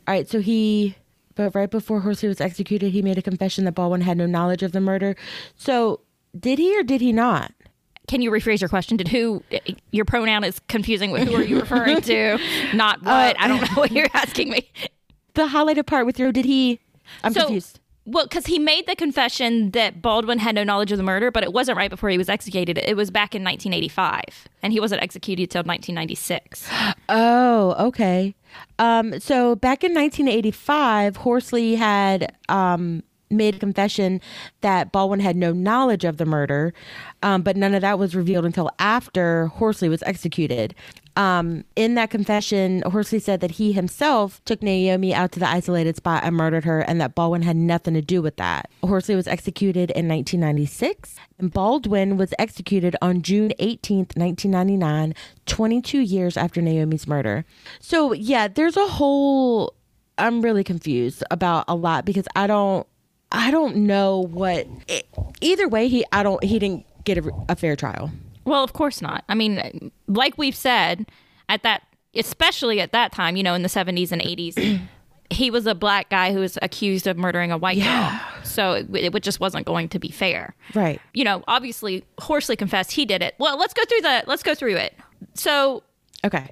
All 0.08 0.14
right. 0.14 0.28
So 0.28 0.40
he, 0.40 0.96
but 1.36 1.54
right 1.54 1.70
before 1.70 2.00
Horsley 2.00 2.28
was 2.28 2.40
executed, 2.40 2.90
he 2.90 3.02
made 3.02 3.18
a 3.18 3.22
confession 3.22 3.64
that 3.66 3.72
Baldwin 3.72 4.00
had 4.00 4.16
no 4.18 4.26
knowledge 4.26 4.64
of 4.64 4.72
the 4.72 4.80
murder. 4.80 5.14
So 5.56 6.00
did 6.38 6.58
he 6.58 6.78
or 6.78 6.82
did 6.82 7.00
he 7.00 7.12
not? 7.12 7.52
Can 8.08 8.22
you 8.22 8.30
rephrase 8.30 8.60
your 8.60 8.68
question? 8.68 8.96
Did 8.96 9.08
who? 9.08 9.42
Your 9.92 10.04
pronoun 10.04 10.42
is 10.44 10.60
confusing. 10.68 11.10
with 11.12 11.28
Who 11.28 11.36
are 11.36 11.42
you 11.42 11.60
referring 11.60 12.00
to? 12.02 12.38
Not 12.74 13.02
what. 13.02 13.40
I 13.40 13.46
don't 13.46 13.60
know 13.70 13.74
what 13.74 13.92
you're 13.92 14.08
asking 14.14 14.50
me. 14.50 14.68
The 15.34 15.46
highlighted 15.46 15.86
part 15.86 16.06
with 16.06 16.18
your 16.18 16.32
did 16.32 16.44
he? 16.44 16.80
I'm 17.22 17.32
So- 17.32 17.42
confused. 17.42 17.78
Well, 18.06 18.24
because 18.24 18.46
he 18.46 18.58
made 18.58 18.86
the 18.88 18.96
confession 18.96 19.70
that 19.72 20.00
Baldwin 20.02 20.38
had 20.38 20.54
no 20.56 20.64
knowledge 20.64 20.90
of 20.90 20.96
the 20.96 21.04
murder, 21.04 21.30
but 21.30 21.44
it 21.44 21.52
wasn't 21.52 21.76
right 21.76 21.90
before 21.90 22.08
he 22.08 22.18
was 22.18 22.28
executed. 22.28 22.78
It 22.78 22.96
was 22.96 23.10
back 23.10 23.34
in 23.36 23.44
1985, 23.44 24.48
and 24.62 24.72
he 24.72 24.80
wasn't 24.80 25.02
executed 25.02 25.42
until 25.44 25.60
1996. 25.62 26.68
Oh, 27.12 27.86
okay. 27.88 28.34
Um, 28.78 29.20
so 29.20 29.54
back 29.54 29.84
in 29.84 29.92
1985, 29.94 31.16
Horsley 31.16 31.74
had 31.74 32.34
um, 32.48 33.02
made 33.30 33.56
a 33.56 33.58
confession 33.58 34.20
that 34.60 34.92
Baldwin 34.92 35.20
had 35.20 35.36
no 35.36 35.52
knowledge 35.52 36.04
of 36.04 36.16
the 36.16 36.26
murder, 36.26 36.74
um, 37.22 37.42
but 37.42 37.56
none 37.56 37.74
of 37.74 37.82
that 37.82 37.98
was 37.98 38.14
revealed 38.14 38.44
until 38.44 38.70
after 38.78 39.46
Horsley 39.46 39.88
was 39.88 40.02
executed. 40.02 40.74
Um, 41.16 41.64
in 41.76 41.96
that 41.96 42.10
confession, 42.10 42.82
Horsley 42.86 43.18
said 43.18 43.40
that 43.40 43.52
he 43.52 43.72
himself 43.72 44.42
took 44.44 44.62
Naomi 44.62 45.12
out 45.12 45.32
to 45.32 45.40
the 45.40 45.48
isolated 45.48 45.96
spot 45.96 46.22
and 46.24 46.36
murdered 46.36 46.64
her, 46.64 46.80
and 46.80 47.00
that 47.00 47.14
Baldwin 47.14 47.42
had 47.42 47.56
nothing 47.56 47.94
to 47.94 48.02
do 48.02 48.22
with 48.22 48.36
that. 48.36 48.70
Horsley 48.82 49.16
was 49.16 49.26
executed 49.26 49.90
in 49.90 50.08
1996, 50.08 51.16
and 51.38 51.52
Baldwin 51.52 52.16
was 52.16 52.32
executed 52.38 52.96
on 53.02 53.22
June 53.22 53.52
18th, 53.58 54.16
1999, 54.16 55.14
22 55.46 56.00
years 56.00 56.36
after 56.36 56.62
Naomi's 56.62 57.06
murder. 57.06 57.44
So, 57.80 58.12
yeah, 58.12 58.48
there's 58.48 58.76
a 58.76 58.86
whole. 58.86 59.74
I'm 60.16 60.42
really 60.42 60.64
confused 60.64 61.24
about 61.30 61.64
a 61.66 61.74
lot 61.74 62.04
because 62.04 62.26
I 62.36 62.46
don't. 62.46 62.86
I 63.32 63.50
don't 63.50 63.76
know 63.76 64.20
what. 64.20 64.66
e- 64.88 65.02
Either 65.40 65.68
way, 65.68 65.88
he 65.88 66.04
I 66.12 66.22
don't 66.22 66.42
he 66.44 66.58
didn't 66.58 66.84
get 67.04 67.18
a, 67.18 67.30
a 67.48 67.56
fair 67.56 67.76
trial. 67.76 68.10
Well, 68.44 68.64
of 68.64 68.72
course 68.72 69.00
not. 69.00 69.24
I 69.28 69.34
mean, 69.34 69.92
like 70.08 70.36
we've 70.38 70.56
said, 70.56 71.06
at 71.48 71.62
that, 71.62 71.82
especially 72.14 72.80
at 72.80 72.92
that 72.92 73.12
time, 73.12 73.36
you 73.36 73.42
know, 73.42 73.54
in 73.54 73.62
the 73.62 73.68
70s 73.68 74.10
and 74.12 74.20
80s, 74.22 74.80
he 75.30 75.50
was 75.50 75.66
a 75.66 75.74
black 75.74 76.10
guy 76.10 76.32
who 76.32 76.40
was 76.40 76.58
accused 76.62 77.06
of 77.06 77.16
murdering 77.16 77.52
a 77.52 77.58
white 77.58 77.76
Yeah. 77.76 78.18
girl. 78.18 78.44
So 78.44 78.72
it, 78.72 79.14
it 79.14 79.22
just 79.22 79.38
wasn't 79.40 79.66
going 79.66 79.88
to 79.90 79.98
be 79.98 80.08
fair. 80.10 80.54
Right. 80.74 81.00
You 81.14 81.22
know, 81.24 81.44
obviously, 81.46 82.04
Horsley 82.18 82.56
confessed 82.56 82.92
he 82.92 83.04
did 83.04 83.22
it. 83.22 83.34
Well, 83.38 83.56
let's 83.58 83.74
go 83.74 83.82
through 83.84 84.00
the, 84.00 84.24
let's 84.26 84.42
go 84.42 84.54
through 84.54 84.76
it. 84.76 84.94
So 85.34 85.84
Okay. 86.24 86.48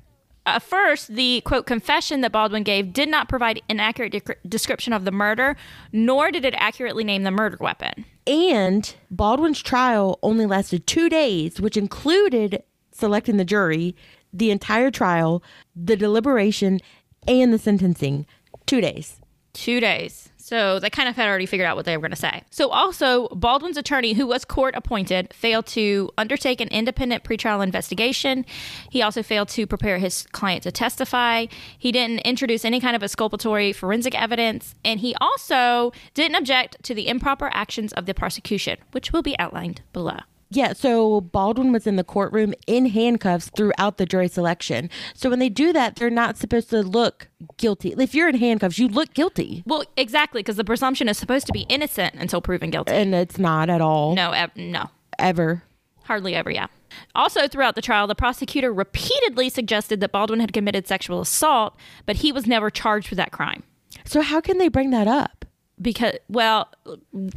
Uh, 0.48 0.58
first, 0.58 1.14
the 1.14 1.42
quote 1.42 1.66
confession 1.66 2.20
that 2.22 2.32
Baldwin 2.32 2.62
gave 2.62 2.92
did 2.92 3.08
not 3.08 3.28
provide 3.28 3.60
an 3.68 3.80
accurate 3.80 4.12
dec- 4.12 4.36
description 4.48 4.92
of 4.92 5.04
the 5.04 5.12
murder, 5.12 5.56
nor 5.92 6.30
did 6.30 6.44
it 6.44 6.54
accurately 6.56 7.04
name 7.04 7.22
the 7.22 7.30
murder 7.30 7.58
weapon. 7.60 8.04
And 8.26 8.94
Baldwin's 9.10 9.62
trial 9.62 10.18
only 10.22 10.46
lasted 10.46 10.86
two 10.86 11.08
days, 11.08 11.60
which 11.60 11.76
included 11.76 12.62
selecting 12.92 13.36
the 13.36 13.44
jury, 13.44 13.94
the 14.32 14.50
entire 14.50 14.90
trial, 14.90 15.42
the 15.74 15.96
deliberation, 15.96 16.80
and 17.26 17.52
the 17.52 17.58
sentencing. 17.58 18.26
Two 18.66 18.80
days. 18.80 19.20
Two 19.52 19.80
days. 19.80 20.30
So 20.48 20.78
they 20.78 20.88
kind 20.88 21.10
of 21.10 21.16
had 21.16 21.28
already 21.28 21.44
figured 21.44 21.66
out 21.66 21.76
what 21.76 21.84
they 21.84 21.94
were 21.94 22.00
going 22.00 22.10
to 22.10 22.16
say. 22.16 22.42
So 22.48 22.70
also, 22.70 23.28
Baldwin's 23.28 23.76
attorney, 23.76 24.14
who 24.14 24.26
was 24.26 24.46
court 24.46 24.74
appointed, 24.74 25.34
failed 25.34 25.66
to 25.66 26.10
undertake 26.16 26.62
an 26.62 26.68
independent 26.68 27.22
pretrial 27.22 27.62
investigation. 27.62 28.46
He 28.90 29.02
also 29.02 29.22
failed 29.22 29.50
to 29.50 29.66
prepare 29.66 29.98
his 29.98 30.26
client 30.32 30.62
to 30.62 30.72
testify. 30.72 31.48
He 31.78 31.92
didn't 31.92 32.20
introduce 32.20 32.64
any 32.64 32.80
kind 32.80 32.96
of 32.96 33.02
exculpatory 33.02 33.74
forensic 33.74 34.14
evidence. 34.14 34.74
And 34.86 35.00
he 35.00 35.14
also 35.20 35.92
didn't 36.14 36.36
object 36.36 36.82
to 36.84 36.94
the 36.94 37.08
improper 37.08 37.50
actions 37.52 37.92
of 37.92 38.06
the 38.06 38.14
prosecution, 38.14 38.78
which 38.92 39.12
will 39.12 39.22
be 39.22 39.38
outlined 39.38 39.82
below. 39.92 40.20
Yeah, 40.50 40.72
so 40.72 41.20
Baldwin 41.20 41.72
was 41.72 41.86
in 41.86 41.96
the 41.96 42.04
courtroom 42.04 42.54
in 42.66 42.86
handcuffs 42.86 43.50
throughout 43.54 43.98
the 43.98 44.06
jury 44.06 44.28
selection. 44.28 44.88
So 45.14 45.28
when 45.28 45.38
they 45.38 45.50
do 45.50 45.72
that, 45.74 45.96
they're 45.96 46.08
not 46.08 46.38
supposed 46.38 46.70
to 46.70 46.80
look 46.82 47.28
guilty. 47.58 47.94
If 47.98 48.14
you're 48.14 48.28
in 48.28 48.36
handcuffs, 48.36 48.78
you 48.78 48.88
look 48.88 49.12
guilty. 49.12 49.62
Well, 49.66 49.84
exactly, 49.96 50.40
because 50.40 50.56
the 50.56 50.64
presumption 50.64 51.08
is 51.08 51.18
supposed 51.18 51.46
to 51.48 51.52
be 51.52 51.66
innocent 51.68 52.14
until 52.14 52.40
proven 52.40 52.70
guilty. 52.70 52.92
And 52.92 53.14
it's 53.14 53.38
not 53.38 53.68
at 53.68 53.80
all. 53.82 54.14
No, 54.14 54.32
ev- 54.32 54.56
no. 54.56 54.88
Ever. 55.18 55.64
Hardly 56.04 56.34
ever, 56.34 56.50
yeah. 56.50 56.68
Also, 57.14 57.46
throughout 57.46 57.74
the 57.74 57.82
trial, 57.82 58.06
the 58.06 58.14
prosecutor 58.14 58.72
repeatedly 58.72 59.50
suggested 59.50 60.00
that 60.00 60.12
Baldwin 60.12 60.40
had 60.40 60.54
committed 60.54 60.88
sexual 60.88 61.20
assault, 61.20 61.76
but 62.06 62.16
he 62.16 62.32
was 62.32 62.46
never 62.46 62.70
charged 62.70 63.10
with 63.10 63.18
that 63.18 63.30
crime. 63.32 63.62
So 64.06 64.22
how 64.22 64.40
can 64.40 64.56
they 64.56 64.68
bring 64.68 64.90
that 64.90 65.06
up? 65.06 65.44
Because, 65.80 66.14
well, 66.28 66.68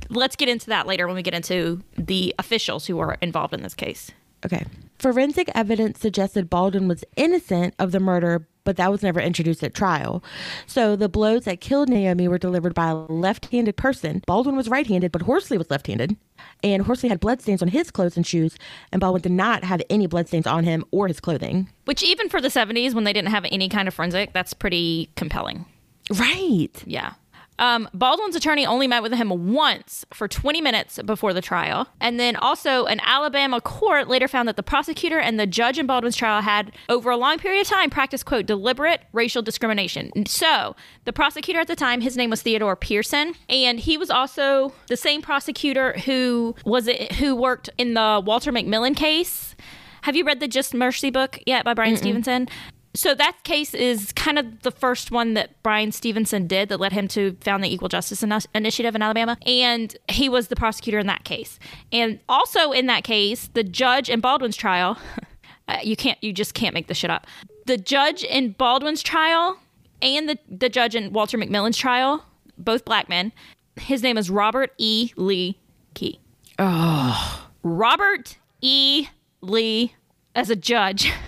let's 0.09 0.35
get 0.35 0.49
into 0.49 0.67
that 0.67 0.87
later 0.87 1.07
when 1.07 1.15
we 1.15 1.21
get 1.21 1.33
into 1.33 1.81
the 1.97 2.33
officials 2.39 2.87
who 2.87 2.97
were 2.97 3.17
involved 3.21 3.53
in 3.53 3.61
this 3.61 3.73
case. 3.73 4.11
Okay. 4.45 4.65
Forensic 4.97 5.49
evidence 5.53 5.99
suggested 5.99 6.49
Baldwin 6.49 6.87
was 6.87 7.03
innocent 7.15 7.75
of 7.77 7.91
the 7.91 7.99
murder, 7.99 8.47
but 8.63 8.77
that 8.77 8.91
was 8.91 9.03
never 9.03 9.19
introduced 9.19 9.63
at 9.63 9.73
trial. 9.73 10.23
So 10.67 10.95
the 10.95 11.09
blows 11.09 11.45
that 11.45 11.61
killed 11.61 11.89
Naomi 11.89 12.27
were 12.27 12.37
delivered 12.37 12.73
by 12.73 12.89
a 12.89 12.95
left 12.95 13.47
handed 13.47 13.77
person. 13.77 14.21
Baldwin 14.25 14.55
was 14.55 14.69
right 14.69 14.85
handed, 14.85 15.11
but 15.11 15.23
Horsley 15.23 15.57
was 15.57 15.69
left 15.69 15.87
handed. 15.87 16.17
And 16.63 16.83
Horsley 16.83 17.09
had 17.09 17.19
bloodstains 17.19 17.61
on 17.61 17.67
his 17.67 17.91
clothes 17.91 18.17
and 18.17 18.25
shoes, 18.25 18.57
and 18.91 18.99
Baldwin 18.99 19.21
did 19.21 19.31
not 19.31 19.63
have 19.63 19.81
any 19.89 20.07
bloodstains 20.07 20.47
on 20.47 20.63
him 20.63 20.85
or 20.91 21.07
his 21.07 21.19
clothing. 21.19 21.69
Which, 21.85 22.03
even 22.03 22.29
for 22.29 22.41
the 22.41 22.47
70s, 22.47 22.93
when 22.93 23.03
they 23.03 23.13
didn't 23.13 23.29
have 23.29 23.45
any 23.51 23.69
kind 23.69 23.87
of 23.87 23.93
forensic, 23.93 24.33
that's 24.33 24.53
pretty 24.53 25.11
compelling. 25.15 25.65
Right. 26.11 26.83
Yeah. 26.85 27.13
Um, 27.61 27.87
Baldwin's 27.93 28.35
attorney 28.35 28.65
only 28.65 28.87
met 28.87 29.03
with 29.03 29.13
him 29.13 29.53
once 29.53 30.03
for 30.11 30.27
20 30.27 30.61
minutes 30.61 30.99
before 31.05 31.31
the 31.31 31.41
trial. 31.41 31.87
And 32.01 32.19
then 32.19 32.35
also, 32.35 32.85
an 32.85 32.99
Alabama 33.03 33.61
court 33.61 34.07
later 34.07 34.27
found 34.27 34.47
that 34.47 34.55
the 34.55 34.63
prosecutor 34.63 35.19
and 35.19 35.39
the 35.39 35.45
judge 35.45 35.77
in 35.77 35.85
Baldwin's 35.85 36.15
trial 36.15 36.41
had, 36.41 36.71
over 36.89 37.11
a 37.11 37.17
long 37.17 37.37
period 37.37 37.61
of 37.61 37.67
time, 37.67 37.91
practiced, 37.91 38.25
quote, 38.25 38.47
deliberate 38.47 39.03
racial 39.13 39.43
discrimination. 39.43 40.11
So, 40.25 40.75
the 41.05 41.13
prosecutor 41.13 41.59
at 41.59 41.67
the 41.67 41.75
time, 41.75 42.01
his 42.01 42.17
name 42.17 42.31
was 42.31 42.41
Theodore 42.41 42.75
Pearson, 42.75 43.35
and 43.47 43.79
he 43.79 43.95
was 43.95 44.09
also 44.09 44.73
the 44.87 44.97
same 44.97 45.21
prosecutor 45.21 45.93
who 45.99 46.55
was 46.65 46.87
it, 46.87 47.13
who 47.13 47.35
worked 47.35 47.69
in 47.77 47.93
the 47.93 48.23
Walter 48.25 48.51
McMillian 48.51 48.95
case. 48.95 49.55
Have 50.01 50.15
you 50.15 50.25
read 50.25 50.39
the 50.39 50.47
Just 50.47 50.73
Mercy 50.73 51.11
book 51.11 51.37
yet 51.45 51.63
by 51.63 51.75
Bryan 51.75 51.95
Stevenson? 51.95 52.49
So 52.93 53.15
that 53.15 53.43
case 53.43 53.73
is 53.73 54.11
kind 54.13 54.37
of 54.37 54.61
the 54.63 54.71
first 54.71 55.11
one 55.11 55.33
that 55.35 55.61
Bryan 55.63 55.91
Stevenson 55.91 56.45
did 56.47 56.69
that 56.69 56.79
led 56.79 56.91
him 56.91 57.07
to 57.09 57.37
found 57.39 57.63
the 57.63 57.73
Equal 57.73 57.87
Justice 57.87 58.21
Ini- 58.21 58.47
Initiative 58.53 58.95
in 58.95 59.01
Alabama, 59.01 59.37
and 59.45 59.95
he 60.09 60.27
was 60.27 60.49
the 60.49 60.55
prosecutor 60.55 60.99
in 60.99 61.07
that 61.07 61.23
case. 61.23 61.57
And 61.93 62.19
also 62.27 62.71
in 62.71 62.87
that 62.87 63.03
case, 63.03 63.49
the 63.53 63.63
judge 63.63 64.09
in 64.09 64.19
Baldwin's 64.19 64.57
trial, 64.57 64.97
uh, 65.67 65.77
you 65.81 65.95
can't, 65.95 66.21
you 66.21 66.33
just 66.33 66.53
can't 66.53 66.73
make 66.73 66.87
this 66.87 66.97
shit 66.97 67.09
up. 67.09 67.27
The 67.65 67.77
judge 67.77 68.23
in 68.23 68.51
Baldwin's 68.51 69.01
trial 69.01 69.57
and 70.01 70.27
the 70.27 70.37
the 70.49 70.67
judge 70.67 70.95
in 70.95 71.13
Walter 71.13 71.37
McMillian's 71.37 71.77
trial, 71.77 72.25
both 72.57 72.83
black 72.83 73.07
men. 73.07 73.31
His 73.77 74.03
name 74.03 74.17
is 74.17 74.29
Robert 74.29 74.73
E. 74.77 75.11
Lee 75.15 75.57
Key. 75.93 76.19
Oh, 76.59 77.47
Robert 77.63 78.37
E. 78.61 79.07
Lee 79.41 79.95
as 80.35 80.49
a 80.49 80.55
judge. 80.55 81.11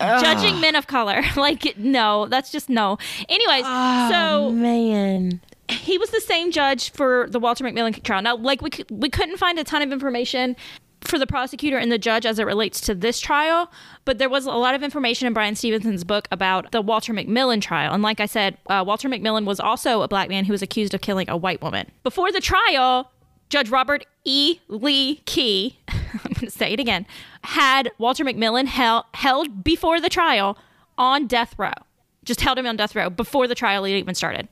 Judging 0.00 0.60
men 0.60 0.76
of 0.76 0.86
color. 0.86 1.22
Like, 1.40 1.78
no, 1.78 2.26
that's 2.26 2.52
just 2.52 2.68
no. 2.68 2.98
Anyways, 3.28 3.64
so 3.64 4.50
Man. 4.52 5.40
he 5.70 5.96
was 5.96 6.10
the 6.10 6.20
same 6.20 6.50
judge 6.50 6.90
for 6.92 7.28
the 7.30 7.38
Walter 7.40 7.64
McMillian 7.64 8.02
trial. 8.02 8.20
Now, 8.20 8.36
like, 8.36 8.60
we, 8.60 8.70
we 8.90 9.08
couldn't 9.08 9.38
find 9.38 9.58
a 9.58 9.64
ton 9.64 9.80
of 9.80 9.90
information 9.90 10.54
for 11.02 11.18
the 11.18 11.26
prosecutor 11.26 11.78
and 11.78 11.90
the 11.90 11.98
judge 11.98 12.26
as 12.26 12.38
it 12.38 12.44
relates 12.44 12.80
to 12.82 12.94
this 12.94 13.20
trial, 13.20 13.70
but 14.04 14.18
there 14.18 14.28
was 14.28 14.46
a 14.46 14.52
lot 14.52 14.74
of 14.74 14.82
information 14.82 15.26
in 15.26 15.32
Bryan 15.32 15.54
Stevenson's 15.54 16.04
book 16.04 16.28
about 16.30 16.72
the 16.72 16.82
Walter 16.82 17.12
McMillian 17.12 17.62
trial. 17.62 17.92
And 17.94 18.02
like 18.02 18.20
I 18.20 18.26
said, 18.26 18.58
uh, 18.66 18.84
Walter 18.86 19.08
McMillian 19.08 19.44
was 19.44 19.60
also 19.60 20.02
a 20.02 20.08
black 20.08 20.28
man 20.28 20.44
who 20.44 20.52
was 20.52 20.62
accused 20.62 20.94
of 20.94 21.00
killing 21.00 21.28
a 21.30 21.36
white 21.36 21.62
woman. 21.62 21.90
Before 22.02 22.30
the 22.30 22.40
trial, 22.40 23.10
Judge 23.48 23.70
Robert 23.70 24.06
E. 24.24 24.60
Lee 24.68 25.16
Key, 25.26 25.78
going 26.40 26.50
to 26.50 26.56
say 26.56 26.72
it 26.72 26.80
again, 26.80 27.06
had 27.44 27.90
Walter 27.98 28.24
McMillian 28.24 28.66
held, 28.66 29.04
held 29.14 29.62
before 29.64 30.00
the 30.00 30.08
trial 30.08 30.58
on 30.98 31.26
death 31.26 31.54
row. 31.58 31.72
Just 32.24 32.40
held 32.40 32.58
him 32.58 32.66
on 32.66 32.76
death 32.76 32.94
row 32.94 33.08
before 33.08 33.46
the 33.46 33.54
trial 33.54 33.86
even 33.86 34.14
started. 34.14 34.48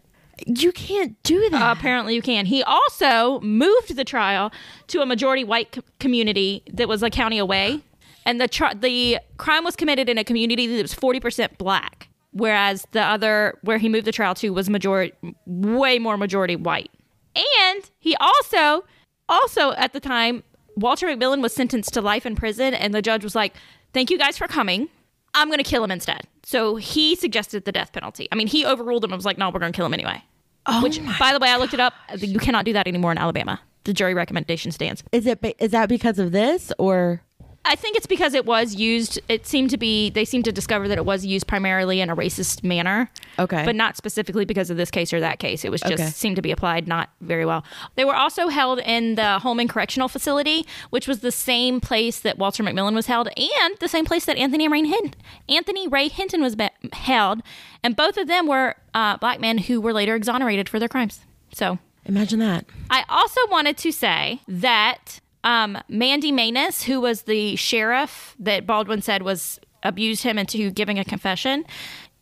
You 0.46 0.72
can't 0.72 1.20
do 1.24 1.50
that. 1.50 1.76
Apparently, 1.76 2.14
you 2.14 2.22
can. 2.22 2.46
He 2.46 2.62
also 2.62 3.40
moved 3.40 3.96
the 3.96 4.04
trial 4.04 4.52
to 4.86 5.00
a 5.00 5.06
majority 5.06 5.44
white 5.44 5.72
co- 5.72 5.82
community 5.98 6.62
that 6.72 6.88
was 6.88 7.02
a 7.02 7.10
county 7.10 7.38
away, 7.38 7.80
and 8.24 8.40
the 8.40 8.46
tri- 8.46 8.74
the 8.74 9.18
crime 9.36 9.64
was 9.64 9.74
committed 9.74 10.08
in 10.08 10.16
a 10.16 10.22
community 10.22 10.66
that 10.68 10.80
was 10.80 10.94
forty 10.94 11.18
percent 11.18 11.58
black, 11.58 12.08
whereas 12.30 12.86
the 12.92 13.02
other 13.02 13.58
where 13.62 13.78
he 13.78 13.88
moved 13.88 14.06
the 14.06 14.12
trial 14.12 14.34
to 14.36 14.50
was 14.50 14.70
majority 14.70 15.12
way 15.46 15.98
more 15.98 16.16
majority 16.16 16.54
white. 16.54 16.92
And 17.34 17.90
he 17.98 18.14
also 18.16 18.84
also 19.28 19.72
at 19.72 19.92
the 19.92 20.00
time 20.00 20.44
Walter 20.78 21.06
McMillian 21.06 21.42
was 21.42 21.54
sentenced 21.54 21.94
to 21.94 22.00
life 22.00 22.24
in 22.24 22.36
prison, 22.36 22.74
and 22.74 22.94
the 22.94 23.02
judge 23.02 23.24
was 23.24 23.34
like, 23.34 23.54
"Thank 23.92 24.10
you 24.10 24.18
guys 24.18 24.38
for 24.38 24.46
coming." 24.46 24.88
I'm 25.34 25.48
going 25.48 25.58
to 25.58 25.64
kill 25.64 25.84
him 25.84 25.90
instead. 25.90 26.22
So 26.42 26.76
he 26.76 27.14
suggested 27.14 27.64
the 27.64 27.72
death 27.72 27.92
penalty. 27.92 28.28
I 28.32 28.34
mean, 28.34 28.46
he 28.46 28.64
overruled 28.64 29.04
him 29.04 29.12
and 29.12 29.18
was 29.18 29.26
like, 29.26 29.38
no, 29.38 29.50
we're 29.50 29.60
going 29.60 29.72
to 29.72 29.76
kill 29.76 29.86
him 29.86 29.94
anyway. 29.94 30.22
Oh 30.66 30.82
Which, 30.82 31.00
by 31.18 31.32
the 31.32 31.38
way, 31.38 31.50
I 31.50 31.56
looked 31.56 31.74
it 31.74 31.80
up. 31.80 31.94
You 32.16 32.38
cannot 32.38 32.64
do 32.64 32.72
that 32.72 32.86
anymore 32.86 33.12
in 33.12 33.18
Alabama. 33.18 33.60
The 33.84 33.92
jury 33.92 34.14
recommendation 34.14 34.72
stands. 34.72 35.02
Is 35.12 35.26
it 35.26 35.38
is 35.58 35.70
that 35.70 35.88
because 35.88 36.18
of 36.18 36.32
this 36.32 36.72
or 36.78 37.22
I 37.68 37.76
think 37.76 37.96
it's 37.96 38.06
because 38.06 38.34
it 38.34 38.46
was 38.46 38.74
used. 38.74 39.20
It 39.28 39.46
seemed 39.46 39.70
to 39.70 39.76
be. 39.76 40.10
They 40.10 40.24
seemed 40.24 40.44
to 40.46 40.52
discover 40.52 40.88
that 40.88 40.98
it 40.98 41.04
was 41.04 41.24
used 41.26 41.46
primarily 41.46 42.00
in 42.00 42.10
a 42.10 42.16
racist 42.16 42.64
manner. 42.64 43.10
Okay. 43.40 43.64
but 43.64 43.76
not 43.76 43.96
specifically 43.96 44.44
because 44.44 44.68
of 44.68 44.76
this 44.76 44.90
case 44.90 45.12
or 45.12 45.20
that 45.20 45.38
case. 45.38 45.64
It 45.64 45.70
was 45.70 45.80
just 45.80 45.92
Okay. 46.02 46.06
seemed 46.10 46.34
to 46.34 46.42
be 46.42 46.50
applied 46.50 46.88
not 46.88 47.10
very 47.20 47.44
well. 47.46 47.62
They 47.94 48.04
were 48.04 48.16
also 48.16 48.48
held 48.48 48.80
in 48.80 49.14
the 49.14 49.38
Holman 49.38 49.68
Correctional 49.68 50.08
Facility, 50.08 50.66
which 50.90 51.06
was 51.06 51.20
the 51.20 51.30
same 51.30 51.80
place 51.80 52.18
that 52.18 52.36
Walter 52.36 52.64
McMillian 52.64 52.94
was 52.94 53.06
held, 53.06 53.28
and 53.36 53.76
the 53.78 53.86
same 53.86 54.04
place 54.04 54.24
that 54.24 54.36
Anthony 54.38 54.66
Ray 54.66 54.82
Hinton, 54.84 55.14
Anthony 55.48 55.86
Ray 55.86 56.08
Hinton 56.08 56.42
was 56.42 56.56
be- 56.56 56.68
held, 56.92 57.40
and 57.84 57.94
both 57.94 58.16
of 58.16 58.26
them 58.26 58.48
were 58.48 58.74
uh, 58.92 59.16
black 59.18 59.38
men 59.38 59.58
who 59.58 59.80
were 59.80 59.92
later 59.92 60.16
exonerated 60.16 60.68
for 60.68 60.80
their 60.80 60.88
crimes. 60.88 61.20
So 61.52 61.78
imagine 62.06 62.40
that? 62.40 62.64
I 62.90 63.04
also 63.08 63.40
wanted 63.52 63.76
to 63.78 63.92
say 63.92 64.40
that 64.48 65.20
um, 65.44 65.78
Mandy 65.88 66.32
Manus, 66.32 66.82
who 66.82 67.00
was 67.00 67.22
the 67.22 67.56
sheriff 67.56 68.34
that 68.38 68.66
Baldwin 68.66 69.02
said 69.02 69.22
was 69.22 69.60
abused 69.82 70.22
him 70.22 70.38
into 70.38 70.70
giving 70.70 70.98
a 70.98 71.04
confession. 71.04 71.64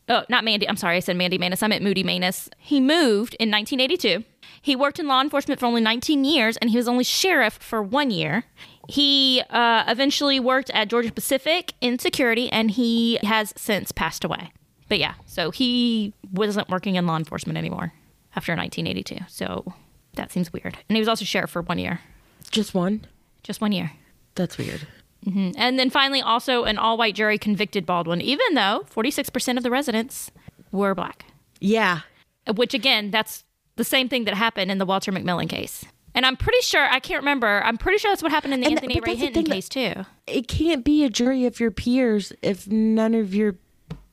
Oh, 0.09 0.23
not 0.29 0.45
Mandy. 0.45 0.69
I'm 0.69 0.77
sorry. 0.77 0.97
I 0.97 1.01
said 1.01 1.17
Mandy 1.17 1.39
Manus. 1.39 1.63
I 1.63 1.67
meant 1.67 1.83
Moody 1.83 2.05
Manus. 2.05 2.49
He 2.59 2.81
moved 2.81 3.35
in 3.41 3.51
1982. 3.51 4.25
He 4.63 4.77
worked 4.77 4.99
in 4.99 5.09
law 5.09 5.21
enforcement 5.21 5.59
for 5.59 5.67
only 5.67 5.81
19 5.81 6.25
years, 6.25 6.57
and 6.59 6.71
he 6.71 6.77
was 6.77 6.89
only 6.89 7.05
sheriff 7.05 7.55
for 7.55 7.83
one 7.83 8.11
year. 8.11 8.45
He 8.89 9.43
uh, 9.51 9.85
eventually 9.89 10.39
worked 10.39 10.71
at 10.71 10.89
Georgia 10.89 11.13
Pacific 11.13 11.75
in 11.81 11.99
security, 11.99 12.51
and 12.51 12.71
he 12.71 13.19
has 13.23 13.53
since 13.57 13.91
passed 13.91 14.25
away. 14.25 14.53
But 14.89 14.99
yeah, 14.99 15.15
so 15.25 15.51
he 15.51 16.15
wasn't 16.33 16.69
working 16.69 16.95
in 16.95 17.07
law 17.07 17.17
enforcement 17.17 17.59
anymore 17.59 17.93
after 18.37 18.55
1982. 18.55 19.25
So 19.29 19.73
that 20.15 20.31
seems 20.31 20.53
weird. 20.53 20.79
And 20.89 20.97
he 20.97 21.01
was 21.01 21.09
also 21.09 21.25
sheriff 21.25 21.51
for 21.51 21.63
one 21.63 21.79
year, 21.79 22.01
Just 22.57 22.75
one? 22.75 23.07
just 23.43 23.61
one 23.61 23.71
year. 23.71 23.93
That's 24.35 24.59
weird. 24.59 24.89
Mm-hmm. 25.25 25.53
And 25.57 25.79
then 25.79 25.89
finally, 25.91 26.21
also 26.21 26.65
an 26.65 26.79
all 26.79 26.97
white 26.99 27.15
jury 27.15 27.39
convicted 27.39 27.87
Baldwin, 27.87 28.21
even 28.21 28.55
though 28.55 28.85
46% 28.95 29.57
of 29.57 29.63
the 29.63 29.71
residents 29.71 30.31
were 30.73 30.95
black. 30.95 31.27
Yeah. 31.61 32.01
Which, 32.55 32.75
again, 32.75 33.11
that's 33.11 33.45
the 33.77 33.85
same 33.85 34.09
thing 34.09 34.25
that 34.25 34.35
happened 34.35 34.71
in 34.71 34.79
the 34.79 34.87
Walter 34.87 35.13
McMillian 35.13 35.49
case. 35.49 35.85
And 36.15 36.25
I'm 36.25 36.37
pretty 36.37 36.61
sure, 36.63 36.89
I 36.91 36.99
can't 36.99 37.21
remember, 37.21 37.63
I'm 37.63 37.77
pretty 37.77 37.99
sure 37.99 38.11
that's 38.11 38.23
what 38.23 38.33
happened 38.33 38.55
in 38.55 38.61
the 38.61 38.67
And- 38.67 38.75
Anthony 38.77 39.01
Ray 39.01 39.15
Hinton 39.17 39.45
case, 39.45 39.69
too. 39.69 40.07
It 40.27 40.49
can't 40.49 40.85
be 40.85 41.05
a 41.05 41.11
jury 41.11 41.45
of 41.45 41.61
your 41.61 41.71
peers 41.71 42.33
if 42.43 42.67
none 42.67 43.15
of 43.15 43.35
your 43.35 43.57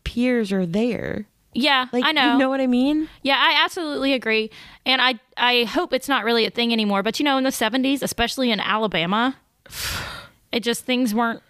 peers 0.03 0.51
are 0.51 0.65
there. 0.65 1.27
Yeah, 1.55 1.87
Like 1.91 2.03
I 2.05 2.11
know. 2.11 2.33
you 2.33 2.39
know 2.39 2.49
what 2.49 2.61
I 2.61 2.67
mean? 2.67 3.09
Yeah, 3.21 3.37
I 3.37 3.63
absolutely 3.63 4.13
agree. 4.13 4.49
And 4.85 5.01
I 5.01 5.19
I 5.37 5.63
hope 5.65 5.93
it's 5.93 6.09
not 6.09 6.23
really 6.25 6.45
a 6.45 6.49
thing 6.49 6.71
anymore. 6.73 7.03
But 7.03 7.19
you 7.19 7.25
know, 7.25 7.37
in 7.37 7.43
the 7.43 7.49
70s, 7.51 8.01
especially 8.01 8.51
in 8.51 8.59
Alabama, 8.59 9.37
it 10.51 10.61
just 10.61 10.85
things 10.85 11.13
weren't 11.13 11.41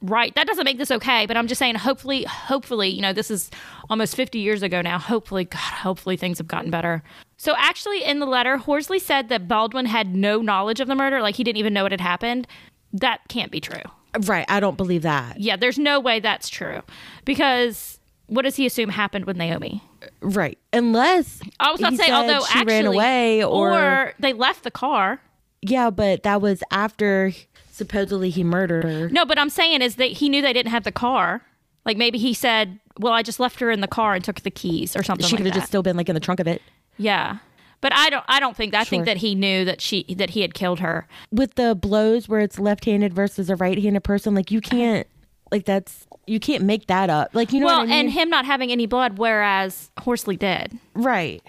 right. 0.00 0.34
That 0.34 0.46
doesn't 0.46 0.64
make 0.64 0.78
this 0.78 0.90
okay, 0.90 1.26
but 1.26 1.36
I'm 1.36 1.48
just 1.48 1.58
saying, 1.58 1.74
hopefully, 1.76 2.24
hopefully, 2.24 2.88
you 2.88 3.02
know, 3.02 3.12
this 3.12 3.30
is 3.30 3.50
almost 3.90 4.14
50 4.16 4.38
years 4.38 4.62
ago 4.62 4.80
now. 4.80 4.98
Hopefully, 4.98 5.44
God, 5.44 5.58
hopefully 5.58 6.16
things 6.16 6.38
have 6.38 6.46
gotten 6.48 6.70
better. 6.70 7.02
So, 7.36 7.54
actually, 7.58 8.04
in 8.04 8.18
the 8.20 8.26
letter, 8.26 8.56
Horsley 8.56 8.98
said 8.98 9.28
that 9.28 9.46
Baldwin 9.48 9.86
had 9.86 10.14
no 10.14 10.40
knowledge 10.40 10.80
of 10.80 10.88
the 10.88 10.94
murder, 10.94 11.20
like 11.20 11.36
he 11.36 11.44
didn't 11.44 11.58
even 11.58 11.72
know 11.72 11.86
it 11.86 11.92
had 11.92 12.00
happened. 12.00 12.46
That 12.92 13.20
can't 13.28 13.50
be 13.52 13.60
true. 13.60 13.82
Right. 14.20 14.46
I 14.48 14.60
don't 14.60 14.76
believe 14.76 15.02
that. 15.02 15.38
Yeah, 15.40 15.56
there's 15.56 15.78
no 15.78 16.00
way 16.00 16.20
that's 16.20 16.48
true. 16.48 16.80
Because 17.24 18.00
what 18.28 18.42
does 18.42 18.56
he 18.56 18.66
assume 18.66 18.90
happened 18.90 19.24
with 19.24 19.36
Naomi? 19.36 19.82
Right. 20.20 20.58
Unless 20.72 21.40
I 21.58 21.72
was 21.72 21.80
not 21.80 21.94
saying, 21.94 22.12
although 22.12 22.44
she 22.44 22.58
actually, 22.58 22.72
ran 22.72 22.86
away 22.86 23.44
or, 23.44 23.72
or 23.72 24.14
they 24.18 24.32
left 24.32 24.64
the 24.64 24.70
car. 24.70 25.20
yeah, 25.62 25.90
but 25.90 26.22
that 26.22 26.40
was 26.40 26.62
after 26.70 27.32
supposedly 27.70 28.30
he 28.30 28.44
murdered 28.44 28.84
her. 28.84 29.08
No, 29.08 29.24
but 29.24 29.38
I'm 29.38 29.50
saying 29.50 29.82
is 29.82 29.96
that 29.96 30.10
he 30.12 30.28
knew 30.28 30.42
they 30.42 30.52
didn't 30.52 30.70
have 30.70 30.84
the 30.84 30.92
car. 30.92 31.42
Like 31.84 31.96
maybe 31.96 32.18
he 32.18 32.34
said, 32.34 32.78
"Well, 32.98 33.12
I 33.12 33.22
just 33.22 33.40
left 33.40 33.60
her 33.60 33.70
in 33.70 33.80
the 33.80 33.88
car 33.88 34.14
and 34.14 34.22
took 34.22 34.40
the 34.42 34.50
keys 34.50 34.94
or 34.94 35.02
something." 35.02 35.26
She 35.26 35.32
like 35.32 35.38
could 35.38 35.46
have 35.46 35.54
just 35.54 35.68
still 35.68 35.82
been 35.82 35.96
like 35.96 36.08
in 36.08 36.14
the 36.14 36.20
trunk 36.20 36.40
of 36.40 36.46
it. 36.46 36.60
yeah. 36.98 37.38
But 37.80 37.94
I 37.94 38.10
don't. 38.10 38.24
I 38.26 38.40
don't 38.40 38.56
think. 38.56 38.72
That 38.72 38.80
I 38.80 38.84
think 38.84 39.04
that 39.04 39.18
he 39.18 39.36
knew 39.36 39.64
that 39.64 39.80
she 39.80 40.02
that 40.16 40.30
he 40.30 40.40
had 40.40 40.52
killed 40.52 40.80
her. 40.80 41.06
With 41.30 41.54
the 41.54 41.76
blows 41.76 42.28
where 42.28 42.40
it's 42.40 42.58
left-handed 42.58 43.14
versus 43.14 43.48
a 43.50 43.56
right-handed 43.56 44.02
person, 44.02 44.34
like 44.34 44.50
you 44.50 44.58
uh-huh. 44.58 44.70
can't, 44.70 45.06
like 45.52 45.64
that's 45.64 46.07
you 46.28 46.40
can't 46.40 46.62
make 46.62 46.86
that 46.86 47.10
up. 47.10 47.30
Like 47.34 47.52
you 47.52 47.60
know 47.60 47.66
well, 47.66 47.78
what 47.78 47.88
I 47.88 47.90
mean? 47.90 47.98
and 48.06 48.10
him 48.10 48.30
not 48.30 48.44
having 48.44 48.70
any 48.70 48.86
blood, 48.86 49.18
whereas 49.18 49.90
Horsley 49.98 50.36
did. 50.36 50.78
right. 50.94 51.42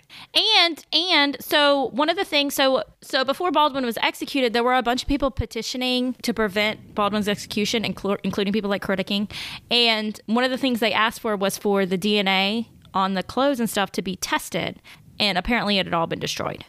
And 0.61 0.85
and 0.91 1.37
so 1.39 1.89
one 1.89 2.09
of 2.09 2.15
the 2.15 2.25
things 2.25 2.53
so 2.53 2.83
so 3.01 3.23
before 3.23 3.51
Baldwin 3.51 3.85
was 3.85 3.97
executed, 4.01 4.53
there 4.53 4.63
were 4.63 4.75
a 4.75 4.83
bunch 4.83 5.03
of 5.03 5.07
people 5.07 5.31
petitioning 5.31 6.15
to 6.23 6.33
prevent 6.33 6.95
Baldwin's 6.95 7.27
execution, 7.27 7.83
inclu- 7.83 8.19
including 8.23 8.53
people 8.53 8.69
like 8.69 8.81
Curtis 8.81 9.05
King. 9.05 9.27
And 9.69 10.19
one 10.25 10.43
of 10.43 10.51
the 10.51 10.57
things 10.57 10.79
they 10.79 10.93
asked 10.93 11.19
for 11.19 11.35
was 11.35 11.57
for 11.57 11.85
the 11.85 11.97
DNA 11.97 12.67
on 12.93 13.13
the 13.13 13.23
clothes 13.23 13.59
and 13.59 13.69
stuff 13.69 13.91
to 13.93 14.01
be 14.01 14.15
tested. 14.15 14.81
And 15.19 15.37
apparently, 15.37 15.77
it 15.77 15.85
had 15.85 15.93
all 15.93 16.07
been 16.07 16.19
destroyed. 16.19 16.65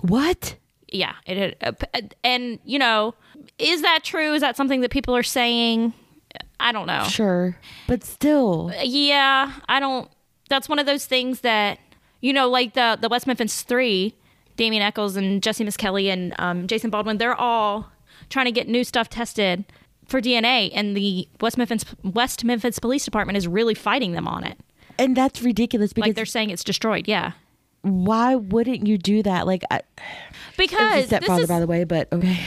What? 0.00 0.56
Yeah, 0.88 1.14
it 1.26 1.56
had. 1.60 1.76
Uh, 1.94 2.00
and 2.24 2.58
you 2.64 2.78
know, 2.78 3.14
is 3.58 3.82
that 3.82 4.00
true? 4.04 4.34
Is 4.34 4.40
that 4.42 4.56
something 4.56 4.80
that 4.82 4.90
people 4.90 5.16
are 5.16 5.22
saying? 5.22 5.94
I 6.62 6.72
don't 6.72 6.86
know. 6.86 7.04
Sure, 7.04 7.56
but 7.86 8.04
still, 8.04 8.72
Yeah, 8.82 9.52
I 9.68 9.80
don't. 9.80 10.08
That's 10.48 10.68
one 10.68 10.78
of 10.78 10.86
those 10.86 11.04
things 11.06 11.40
that 11.40 11.78
you 12.20 12.32
know, 12.32 12.48
like 12.48 12.74
the 12.74 12.96
the 13.00 13.08
West 13.08 13.26
Memphis 13.26 13.62
Three, 13.62 14.14
Damien 14.56 14.82
Echols 14.82 15.16
and 15.16 15.42
Jessie 15.42 15.64
Misskelley 15.64 16.08
and 16.08 16.34
um, 16.38 16.66
Jason 16.66 16.90
Baldwin. 16.90 17.18
They're 17.18 17.34
all 17.34 17.90
trying 18.30 18.46
to 18.46 18.52
get 18.52 18.68
new 18.68 18.84
stuff 18.84 19.08
tested 19.08 19.64
for 20.06 20.20
DNA, 20.20 20.70
and 20.74 20.96
the 20.96 21.28
West 21.40 21.58
Memphis 21.58 21.84
West 22.04 22.44
Memphis 22.44 22.78
Police 22.78 23.04
Department 23.04 23.36
is 23.36 23.48
really 23.48 23.74
fighting 23.74 24.12
them 24.12 24.28
on 24.28 24.44
it. 24.44 24.58
and 24.98 25.16
that's 25.16 25.42
ridiculous 25.42 25.92
because 25.92 26.08
Like 26.08 26.16
they're 26.16 26.26
saying 26.26 26.50
it's 26.50 26.64
destroyed. 26.64 27.08
Yeah, 27.08 27.32
why 27.82 28.36
wouldn't 28.36 28.86
you 28.86 28.96
do 28.98 29.22
that? 29.22 29.46
Like, 29.46 29.64
I, 29.70 29.82
because 30.56 30.80
was 30.80 30.96
a 30.96 30.98
this 30.98 31.06
stepfather, 31.08 31.42
is, 31.42 31.48
by 31.48 31.60
the 31.60 31.66
way, 31.66 31.84
but 31.84 32.12
okay. 32.12 32.38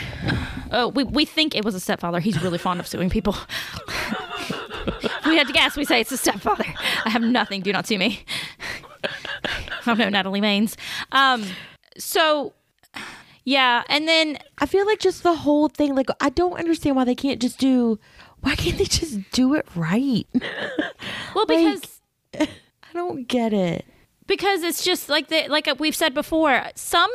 oh, 0.71 0.89
we 0.89 1.03
we 1.03 1.25
think 1.25 1.55
it 1.55 1.63
was 1.63 1.75
a 1.75 1.79
stepfather. 1.79 2.19
He's 2.19 2.41
really 2.41 2.57
fond 2.57 2.79
of 2.79 2.87
suing 2.87 3.09
people. 3.09 3.35
we 5.25 5.37
had 5.37 5.47
to 5.47 5.53
guess. 5.53 5.75
We 5.75 5.85
say 5.85 6.01
it's 6.01 6.11
a 6.11 6.17
stepfather. 6.17 6.65
I 7.05 7.09
have 7.09 7.21
nothing. 7.21 7.61
Do 7.61 7.71
not 7.71 7.87
sue 7.87 7.97
me. 7.99 8.23
oh 9.87 9.93
no, 9.93 10.09
Natalie 10.09 10.41
Maines. 10.41 10.75
Um, 11.11 11.45
so 11.97 12.53
yeah, 13.43 13.83
and 13.89 14.07
then 14.07 14.39
I 14.57 14.65
feel 14.65 14.85
like 14.85 14.99
just 14.99 15.23
the 15.23 15.35
whole 15.35 15.69
thing, 15.69 15.95
like 15.95 16.09
I 16.19 16.29
don't 16.29 16.57
understand 16.57 16.95
why 16.95 17.03
they 17.03 17.15
can't 17.15 17.41
just 17.41 17.59
do. 17.59 17.99
Why 18.41 18.55
can't 18.55 18.77
they 18.77 18.85
just 18.85 19.19
do 19.31 19.53
it 19.53 19.67
right? 19.75 20.27
well 20.33 21.45
Like- 21.47 21.47
because 21.47 22.01
I 22.39 22.93
don't 22.93 23.27
get 23.27 23.53
it. 23.53 23.85
Because 24.27 24.63
it's 24.63 24.83
just 24.83 25.09
like 25.09 25.27
the 25.27 25.47
like 25.47 25.67
uh, 25.67 25.75
we've 25.79 25.95
said 25.95 26.13
before 26.13 26.63
some 26.75 27.11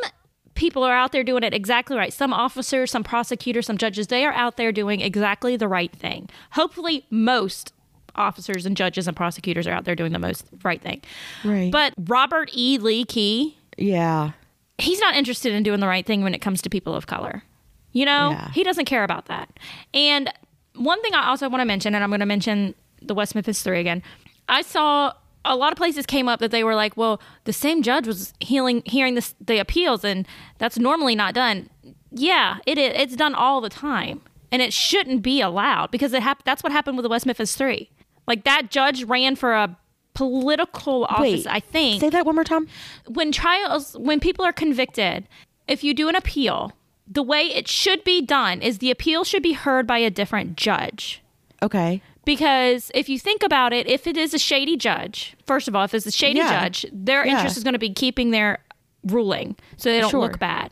people 0.54 0.82
are 0.84 0.94
out 0.94 1.12
there 1.12 1.24
doing 1.24 1.42
it 1.42 1.54
exactly 1.54 1.96
right 1.96 2.12
some 2.12 2.32
officers 2.32 2.90
some 2.90 3.02
prosecutors 3.04 3.66
some 3.66 3.78
judges 3.78 4.08
they 4.08 4.24
are 4.26 4.32
out 4.32 4.56
there 4.56 4.72
doing 4.72 5.00
exactly 5.00 5.56
the 5.56 5.68
right 5.68 5.92
thing 5.92 6.28
hopefully 6.52 7.06
most 7.10 7.72
officers 8.16 8.66
and 8.66 8.76
judges 8.76 9.06
and 9.08 9.16
prosecutors 9.16 9.66
are 9.66 9.72
out 9.72 9.84
there 9.84 9.94
doing 9.94 10.12
the 10.12 10.18
most 10.18 10.44
right 10.64 10.82
thing 10.82 11.00
Right. 11.44 11.70
but 11.72 11.94
robert 11.98 12.50
e 12.52 12.76
lee 12.78 13.04
key 13.04 13.56
yeah, 13.78 14.32
he's 14.76 15.00
not 15.00 15.14
interested 15.14 15.52
in 15.54 15.62
doing 15.62 15.80
the 15.80 15.86
right 15.86 16.04
thing 16.04 16.22
when 16.22 16.34
it 16.34 16.40
comes 16.40 16.60
to 16.62 16.68
people 16.68 16.94
of 16.94 17.06
color. 17.06 17.44
You 17.92 18.04
know, 18.04 18.30
Yeah. 18.32 18.50
he 18.50 18.62
doesn't 18.62 18.84
care 18.84 19.04
about 19.04 19.26
that. 19.26 19.48
And 19.94 20.30
one 20.74 21.00
thing 21.00 21.14
I 21.14 21.28
also 21.28 21.48
want 21.48 21.62
to 21.62 21.64
mention, 21.64 21.94
and 21.94 22.04
I'm 22.04 22.10
going 22.10 22.20
to 22.20 22.26
mention 22.26 22.74
the 23.00 23.14
West 23.14 23.34
Memphis 23.34 23.62
Three 23.62 23.80
again. 23.80 24.02
I 24.50 24.60
saw 24.60 25.12
a 25.44 25.56
lot 25.56 25.72
of 25.72 25.76
places 25.76 26.06
came 26.06 26.28
up 26.28 26.40
that 26.40 26.50
they 26.50 26.62
were 26.64 26.74
like, 26.74 26.96
"Well, 26.96 27.20
the 27.44 27.52
same 27.52 27.82
judge 27.82 28.06
was 28.06 28.32
healing, 28.40 28.82
hearing 28.84 29.14
this, 29.14 29.34
the 29.40 29.58
appeals, 29.58 30.04
and 30.04 30.26
that's 30.58 30.78
normally 30.78 31.14
not 31.14 31.34
done." 31.34 31.70
Yeah, 32.12 32.58
it 32.66 32.76
is. 32.78 32.92
It's 32.96 33.16
done 33.16 33.34
all 33.34 33.60
the 33.60 33.68
time, 33.68 34.20
and 34.52 34.60
it 34.60 34.72
shouldn't 34.72 35.22
be 35.22 35.40
allowed 35.40 35.90
because 35.90 36.12
it 36.12 36.22
hap- 36.22 36.44
That's 36.44 36.62
what 36.62 36.72
happened 36.72 36.96
with 36.96 37.04
the 37.04 37.08
West 37.08 37.24
Memphis 37.26 37.54
Three. 37.56 37.90
Like 38.26 38.44
that 38.44 38.70
judge 38.70 39.04
ran 39.04 39.34
for 39.36 39.54
a 39.54 39.76
political 40.14 41.04
office. 41.04 41.44
Wait, 41.44 41.46
I 41.46 41.60
think 41.60 42.00
say 42.00 42.10
that 42.10 42.26
one 42.26 42.34
more 42.34 42.44
time. 42.44 42.68
when 43.08 43.32
trials 43.32 43.96
when 43.98 44.20
people 44.20 44.44
are 44.44 44.52
convicted 44.52 45.26
if 45.68 45.82
you 45.84 45.94
do 45.94 46.08
an 46.08 46.16
appeal 46.16 46.72
the 47.06 47.22
way 47.22 47.42
it 47.42 47.66
should 47.68 48.02
be 48.04 48.20
done 48.20 48.60
is 48.60 48.78
the 48.78 48.90
appeal 48.90 49.24
should 49.24 49.42
be 49.42 49.52
heard 49.52 49.86
by 49.86 49.98
a 49.98 50.10
different 50.10 50.56
judge 50.56 51.22
Okay. 51.62 52.02
Because 52.36 52.90
if 52.94 53.08
you 53.08 53.18
think 53.18 53.42
about 53.42 53.72
it 53.72 53.86
if 53.88 54.06
it 54.06 54.16
is 54.16 54.32
a 54.34 54.38
shady 54.38 54.76
judge 54.76 55.34
first 55.46 55.66
of 55.68 55.74
all 55.74 55.84
if 55.84 55.92
it's 55.94 56.06
a 56.06 56.10
shady 56.12 56.38
Yeah. 56.38 56.62
judge 56.64 56.86
their 56.92 57.26
Yeah. 57.26 57.32
interest 57.36 57.56
is 57.56 57.64
going 57.64 57.72
to 57.74 57.78
be 57.78 57.90
keeping 57.92 58.30
their 58.30 58.58
ruling 59.04 59.56
so 59.76 59.90
they 59.90 60.00
don't 60.00 60.10
Sure. 60.10 60.20
look 60.20 60.38
bad 60.38 60.70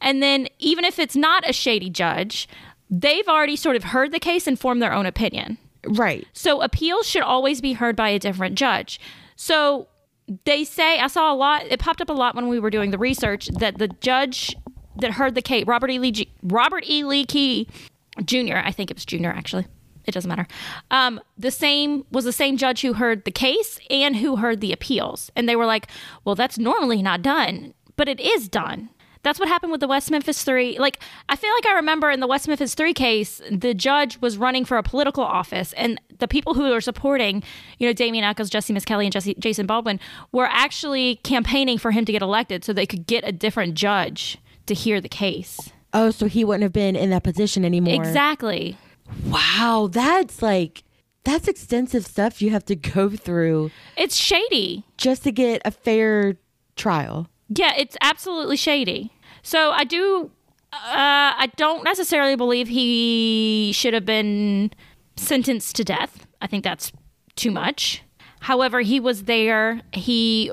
and 0.00 0.22
then 0.22 0.48
even 0.58 0.84
if 0.84 0.98
it's 0.98 1.14
not 1.16 1.48
a 1.48 1.52
shady 1.52 1.90
judge 1.90 2.48
they've 2.90 3.28
already 3.28 3.56
sort 3.56 3.76
of 3.76 3.84
heard 3.84 4.12
the 4.12 4.18
case 4.20 4.46
and 4.46 4.58
formed 4.58 4.80
their 4.82 4.92
own 4.92 5.06
opinion 5.06 5.58
Right. 5.86 6.26
so 6.32 6.60
appeals 6.62 7.06
should 7.06 7.22
always 7.22 7.60
be 7.60 7.74
heard 7.74 7.94
by 7.94 8.08
a 8.08 8.18
different 8.18 8.56
judge. 8.56 8.98
So 9.36 9.86
they 10.44 10.64
say 10.64 10.98
I 10.98 11.06
saw 11.06 11.32
a 11.32 11.36
lot. 11.36 11.64
It 11.70 11.78
popped 11.78 12.00
up 12.00 12.08
a 12.10 12.12
lot 12.12 12.34
when 12.34 12.48
we 12.48 12.58
were 12.58 12.70
doing 12.70 12.90
the 12.90 12.98
research 12.98 13.46
that 13.58 13.78
the 13.78 13.86
judge 13.88 14.56
that 14.96 15.12
heard 15.12 15.36
the 15.36 15.42
case, 15.42 15.64
Robert 15.66 15.90
E. 15.90 15.98
Lee, 16.00 16.10
G- 16.10 16.28
Robert 16.42 16.82
E. 16.88 17.04
Lee 17.04 17.24
Key 17.24 17.68
Jr. 18.24 18.56
I 18.56 18.72
think 18.72 18.90
it 18.90 18.96
was 18.96 19.04
Junior 19.04 19.30
actually. 19.30 19.66
It 20.06 20.12
doesn't 20.12 20.28
matter. 20.28 20.46
Um, 20.90 21.20
the 21.36 21.50
same 21.50 22.04
was 22.10 22.24
the 22.24 22.32
same 22.32 22.56
judge 22.56 22.80
who 22.82 22.94
heard 22.94 23.24
the 23.24 23.30
case 23.30 23.78
and 23.90 24.16
who 24.16 24.36
heard 24.36 24.60
the 24.60 24.72
appeals, 24.72 25.30
and 25.34 25.48
they 25.48 25.56
were 25.56 25.66
like, 25.66 25.88
"Well, 26.24 26.34
that's 26.34 26.58
normally 26.58 27.02
not 27.02 27.22
done, 27.22 27.74
but 27.96 28.08
it 28.08 28.20
is 28.20 28.48
done." 28.48 28.90
That's 29.22 29.40
what 29.40 29.48
happened 29.48 29.72
with 29.72 29.80
the 29.80 29.88
West 29.88 30.08
Memphis 30.12 30.44
Three. 30.44 30.78
Like, 30.78 31.00
I 31.28 31.34
feel 31.34 31.50
like 31.52 31.66
I 31.66 31.72
remember 31.74 32.12
in 32.12 32.20
the 32.20 32.28
West 32.28 32.46
Memphis 32.46 32.74
Three 32.74 32.94
case, 32.94 33.42
the 33.50 33.74
judge 33.74 34.20
was 34.20 34.38
running 34.38 34.64
for 34.64 34.78
a 34.78 34.84
political 34.84 35.24
office, 35.24 35.72
and 35.72 36.00
the 36.20 36.28
people 36.28 36.54
who 36.54 36.70
were 36.70 36.80
supporting, 36.80 37.42
you 37.78 37.88
know, 37.88 37.92
Damien 37.92 38.22
Echols, 38.24 38.48
Jesse 38.48 38.72
Miss 38.72 38.84
Kelly, 38.84 39.04
and 39.06 39.12
Jesse, 39.12 39.34
Jason 39.40 39.66
Baldwin 39.66 39.98
were 40.30 40.46
actually 40.46 41.16
campaigning 41.24 41.76
for 41.76 41.90
him 41.90 42.04
to 42.04 42.12
get 42.12 42.22
elected 42.22 42.64
so 42.64 42.72
they 42.72 42.86
could 42.86 43.06
get 43.06 43.26
a 43.26 43.32
different 43.32 43.74
judge 43.74 44.38
to 44.66 44.74
hear 44.74 45.00
the 45.00 45.08
case. 45.08 45.72
Oh, 45.92 46.10
so 46.10 46.26
he 46.26 46.44
wouldn't 46.44 46.62
have 46.62 46.72
been 46.72 46.94
in 46.94 47.10
that 47.10 47.24
position 47.24 47.64
anymore. 47.64 47.94
Exactly. 47.94 48.76
Wow, 49.28 49.88
that's 49.90 50.42
like 50.42 50.82
that's 51.24 51.48
extensive 51.48 52.06
stuff 52.06 52.40
you 52.40 52.50
have 52.50 52.64
to 52.66 52.76
go 52.94 53.10
through 53.10 53.70
It's 53.96 54.16
shady. 54.16 54.84
just 54.96 55.24
to 55.24 55.32
get 55.32 55.62
a 55.64 55.70
fair 55.70 56.36
trial. 56.76 57.28
Yeah, 57.48 57.72
it's 57.76 57.96
absolutely 58.00 58.56
shady. 58.56 59.12
So 59.42 59.70
I 59.70 59.84
do. 59.84 60.30
Uh, 60.72 60.78
I 61.38 61.50
don't 61.56 61.84
necessarily 61.84 62.36
believe 62.36 62.68
he 62.68 63.72
should 63.72 63.94
have 63.94 64.04
been 64.04 64.72
sentenced 65.16 65.76
to 65.76 65.84
death. 65.84 66.26
I 66.42 66.46
think 66.46 66.64
that's 66.64 66.92
too 67.36 67.50
much. 67.50 68.02
However, 68.40 68.80
he 68.80 69.00
was 69.00 69.24
there. 69.24 69.80
He 69.92 70.48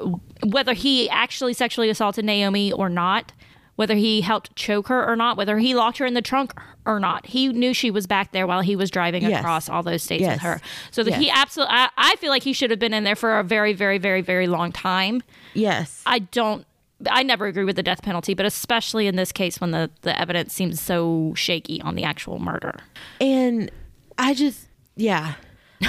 whether 0.45 0.73
he 0.73 1.09
actually 1.09 1.53
sexually 1.53 1.89
assaulted 1.89 2.25
Naomi 2.25 2.71
or 2.71 2.89
not, 2.89 3.31
whether 3.75 3.95
he 3.95 4.21
helped 4.21 4.55
choke 4.55 4.87
her 4.87 5.05
or 5.09 5.15
not, 5.15 5.35
whether 5.37 5.57
he 5.59 5.73
locked 5.73 5.97
her 5.97 6.05
in 6.05 6.13
the 6.13 6.21
trunk 6.21 6.53
or 6.85 6.99
not, 6.99 7.25
he 7.27 7.47
knew 7.47 7.73
she 7.73 7.89
was 7.89 8.05
back 8.07 8.31
there 8.31 8.45
while 8.45 8.61
he 8.61 8.75
was 8.75 8.91
driving 8.91 9.23
Yes. 9.23 9.39
across 9.39 9.69
all 9.69 9.81
those 9.83 10.03
states 10.03 10.21
Yes. 10.21 10.35
with 10.35 10.41
her. 10.41 10.61
So 10.91 11.03
that 11.03 11.15
he 11.15 11.29
absolutely, 11.29 11.73
I, 11.75 11.89
I 11.97 12.15
feel 12.17 12.29
like 12.29 12.43
he 12.43 12.53
should 12.53 12.69
have 12.69 12.79
been 12.79 12.93
in 12.93 13.03
there 13.03 13.15
for 13.15 13.39
a 13.39 13.43
very, 13.43 13.73
very, 13.73 13.97
very, 13.97 14.21
very 14.21 14.47
long 14.47 14.71
time. 14.71 15.23
Yes. 15.53 16.01
I 16.05 16.19
don't. 16.19 16.65
I 17.09 17.21
never 17.23 17.47
agree 17.47 17.65
with 17.65 17.75
the 17.75 17.83
death 17.83 18.01
penalty, 18.01 18.33
but 18.33 18.45
especially 18.45 19.07
in 19.07 19.17
this 19.17 19.33
case 19.33 19.59
when 19.59 19.71
the, 19.71 19.89
the 20.03 20.17
evidence 20.17 20.53
seems 20.53 20.79
so 20.79 21.33
shaky 21.35 21.81
on 21.81 21.95
the 21.95 22.03
actual 22.03 22.39
murder. 22.39 22.75
And 23.19 23.69
I 24.17 24.33
just, 24.33 24.67
yeah, 24.95 25.33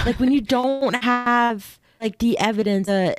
like 0.04 0.18
when 0.18 0.32
you 0.32 0.40
don't 0.40 0.94
have 1.04 1.78
like 2.00 2.18
the 2.18 2.36
evidence, 2.38 2.88
uh, 2.88 3.14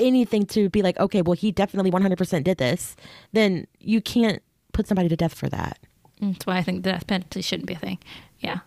anything 0.00 0.46
to 0.46 0.68
be 0.68 0.82
like, 0.82 0.98
okay, 0.98 1.22
well, 1.22 1.34
he 1.34 1.52
definitely 1.52 1.90
100% 1.90 2.44
did 2.44 2.58
this, 2.58 2.96
then 3.32 3.66
you 3.78 4.00
can't 4.00 4.42
put 4.72 4.86
somebody 4.86 5.08
to 5.08 5.16
death 5.16 5.34
for 5.34 5.48
that. 5.48 5.78
That's 6.20 6.46
why 6.46 6.56
I 6.58 6.62
think 6.62 6.82
the 6.84 6.92
death 6.92 7.06
penalty 7.06 7.42
shouldn't 7.42 7.66
be 7.66 7.74
a 7.74 7.78
thing. 7.78 7.98
Yeah. 8.40 8.58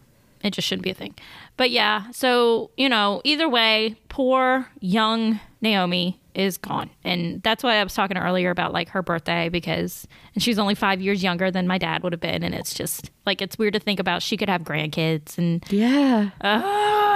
It 0.44 0.52
just 0.52 0.68
shouldn't 0.68 0.84
be 0.84 0.90
a 0.90 0.94
thing. 0.96 1.16
But 1.56 1.70
yeah, 1.72 2.12
so, 2.12 2.70
you 2.76 2.90
know, 2.90 3.22
either 3.24 3.48
way, 3.48 3.96
poor 4.10 4.68
young 4.82 5.40
Naomi 5.62 6.20
is 6.36 6.58
gone. 6.58 6.90
And 7.06 7.42
that's 7.44 7.64
why 7.64 7.76
I 7.78 7.84
was 7.84 7.94
talking 7.94 8.18
earlier 8.18 8.50
about 8.50 8.74
like 8.74 8.90
her 8.90 9.02
birthday 9.02 9.48
because 9.48 10.06
and 10.34 10.44
she's 10.44 10.60
only 10.60 10.76
5 10.76 11.00
years 11.00 11.24
younger 11.24 11.50
than 11.52 11.66
my 11.68 11.78
dad 11.78 12.04
would 12.04 12.12
have 12.12 12.20
been 12.20 12.44
and 12.44 12.54
it's 12.56 12.74
just 12.74 13.12
like 13.26 13.42
it's 13.42 13.58
weird 13.58 13.74
to 13.74 13.80
think 13.80 14.00
about 14.02 14.22
she 14.24 14.36
could 14.36 14.50
have 14.50 14.64
grandkids 14.64 15.38
and 15.38 15.64
Yeah. 15.70 16.32
uh, 16.42 16.62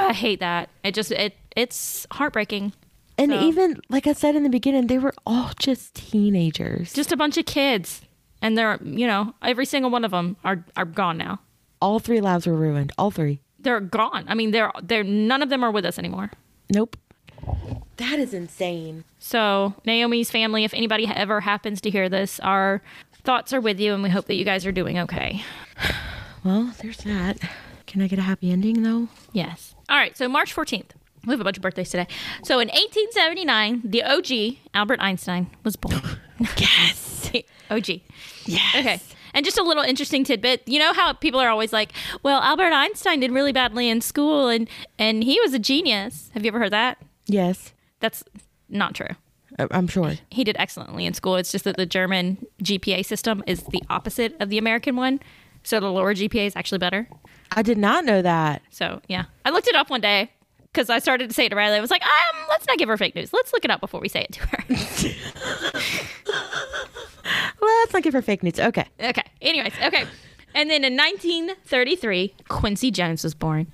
I 0.10 0.14
hate 0.14 0.40
that. 0.40 0.70
It 0.84 0.94
just 0.94 1.12
it 1.12 1.34
it's 1.56 2.06
heartbreaking. 2.12 2.72
And 3.18 3.32
So- 3.32 3.42
even 3.42 3.82
like 3.90 4.06
I 4.08 4.14
said 4.14 4.36
in 4.36 4.44
the 4.44 4.50
beginning, 4.50 4.88
they 4.88 5.00
were 5.00 5.14
all 5.26 5.52
just 5.60 5.96
teenagers. 5.96 6.94
Just 6.94 7.12
a 7.12 7.18
bunch 7.18 7.38
of 7.38 7.46
kids 7.46 8.02
and 8.42 8.58
they're, 8.58 8.80
you 8.84 9.08
know, 9.08 9.34
every 9.42 9.66
single 9.66 9.90
one 9.92 10.06
of 10.06 10.12
them 10.12 10.38
are 10.44 10.64
are 10.76 10.86
gone 10.86 11.18
now. 11.18 11.40
all 11.82 12.00
three 12.00 12.20
lives 12.22 12.48
were 12.48 12.56
ruined. 12.56 12.92
All 12.98 13.12
three. 13.12 13.40
They're 13.60 13.80
gone. 13.80 14.26
I 14.28 14.34
mean, 14.36 14.52
they're 14.52 14.72
they're 14.84 15.04
none 15.04 15.42
of 15.44 15.50
them 15.50 15.64
are 15.64 15.72
with 15.72 15.86
us 15.86 15.98
anymore. 16.00 16.32
Nope. 16.72 16.96
That 17.98 18.20
is 18.20 18.34
insane. 18.34 19.04
So, 19.20 19.74
Naomi's 19.86 20.30
family, 20.30 20.64
if 20.64 20.74
anybody 20.74 21.08
ever 21.08 21.40
happens 21.42 21.82
to 21.82 21.90
hear 21.90 22.10
this, 22.10 22.40
our 22.42 22.82
thoughts 23.24 23.54
are 23.54 23.62
with 23.62 23.80
you 23.80 23.94
and 23.94 24.04
we 24.04 24.10
hope 24.10 24.26
that 24.26 24.36
you 24.36 24.46
guys 24.46 24.66
are 24.66 24.72
doing 24.72 24.98
okay. 25.00 25.44
Well, 26.44 26.72
there's 26.82 26.98
that. 27.00 27.38
Can 27.88 28.02
I 28.02 28.08
get 28.08 28.20
a 28.20 28.22
happy 28.22 28.52
ending 28.52 28.84
though? 28.84 29.10
Yes. 29.34 29.76
All 29.90 29.98
right, 29.98 30.16
so 30.16 30.30
March 30.30 30.56
14th. 30.56 30.92
We 31.28 31.34
have 31.34 31.42
a 31.42 31.44
bunch 31.44 31.58
of 31.58 31.62
birthdays 31.64 31.90
today. 31.90 32.08
So, 32.44 32.60
in 32.60 32.70
1879, 32.70 33.82
the 33.84 34.02
OG, 34.04 34.58
Albert 34.74 35.00
Einstein, 35.02 35.50
was 35.64 35.76
born. 35.76 36.02
Yes. 36.58 37.32
OG. 37.70 38.02
Yes. 38.46 38.76
Okay. 38.76 39.00
And 39.34 39.44
just 39.46 39.58
a 39.58 39.64
little 39.64 39.84
interesting 39.84 40.24
tidbit. 40.24 40.64
You 40.68 40.80
know 40.80 40.94
how 40.94 41.12
people 41.14 41.40
are 41.40 41.50
always 41.50 41.74
like, 41.74 41.92
"Well, 42.24 42.42
Albert 42.42 42.72
Einstein 42.72 43.20
did 43.20 43.32
really 43.32 43.52
badly 43.52 43.90
in 43.90 44.02
school 44.02 44.48
and 44.48 44.70
and 44.98 45.24
he 45.24 45.40
was 45.42 45.54
a 45.54 45.60
genius." 45.60 46.30
Have 46.34 46.44
you 46.46 46.48
ever 46.50 46.60
heard 46.60 46.72
that? 46.72 46.98
Yes. 47.26 47.74
That's 48.00 48.24
not 48.70 48.96
true. 48.96 49.10
I- 49.60 49.68
I'm 49.72 49.88
sure. 49.88 50.14
He 50.32 50.44
did 50.44 50.56
excellently 50.60 51.06
in 51.06 51.14
school. 51.14 51.36
It's 51.36 51.52
just 51.52 51.66
that 51.66 51.76
the 51.76 51.86
German 51.86 52.46
GPA 52.64 53.04
system 53.06 53.44
is 53.46 53.64
the 53.64 53.84
opposite 53.90 54.36
of 54.40 54.50
the 54.50 54.58
American 54.58 54.96
one. 54.96 55.20
So 55.64 55.80
the 55.80 55.92
lower 55.92 56.14
GPA 56.14 56.46
is 56.48 56.56
actually 56.56 56.78
better. 56.80 57.10
I 57.52 57.62
did 57.64 57.78
not 57.78 58.06
know 58.06 58.22
that. 58.22 58.62
So 58.70 59.02
yeah, 59.10 59.26
I 59.44 59.50
looked 59.50 59.68
it 59.68 59.76
up 59.76 59.90
one 59.90 60.02
day 60.02 60.32
because 60.78 60.92
I 60.92 61.00
started 61.00 61.30
to 61.30 61.34
say 61.34 61.48
it 61.48 61.50
to 61.50 61.56
Riley. 61.56 61.76
I 61.76 61.82
was 61.82 61.90
like, 61.90 62.04
um, 62.04 62.46
let's 62.50 62.68
not 62.68 62.78
give 62.78 62.88
her 62.88 62.98
fake 62.98 63.16
news. 63.16 63.34
Let's 63.34 63.52
look 63.52 63.66
it 63.66 63.72
up 63.72 63.82
before 63.82 64.00
we 64.00 64.08
say 64.08 64.28
it 64.30 64.34
to 64.34 64.48
her. 64.48 64.64
Let's 67.60 67.94
not 67.94 68.04
give 68.04 68.14
her 68.14 68.22
fake 68.22 68.44
news. 68.44 68.60
Okay. 68.60 68.86
okay. 69.00 69.24
Anyways, 69.42 69.74
okay. 69.84 70.06
And 70.54 70.70
then 70.70 70.84
in 70.84 70.96
1933, 70.96 72.36
Quincy 72.48 72.92
Jones 72.92 73.24
was 73.24 73.34
born. 73.34 73.72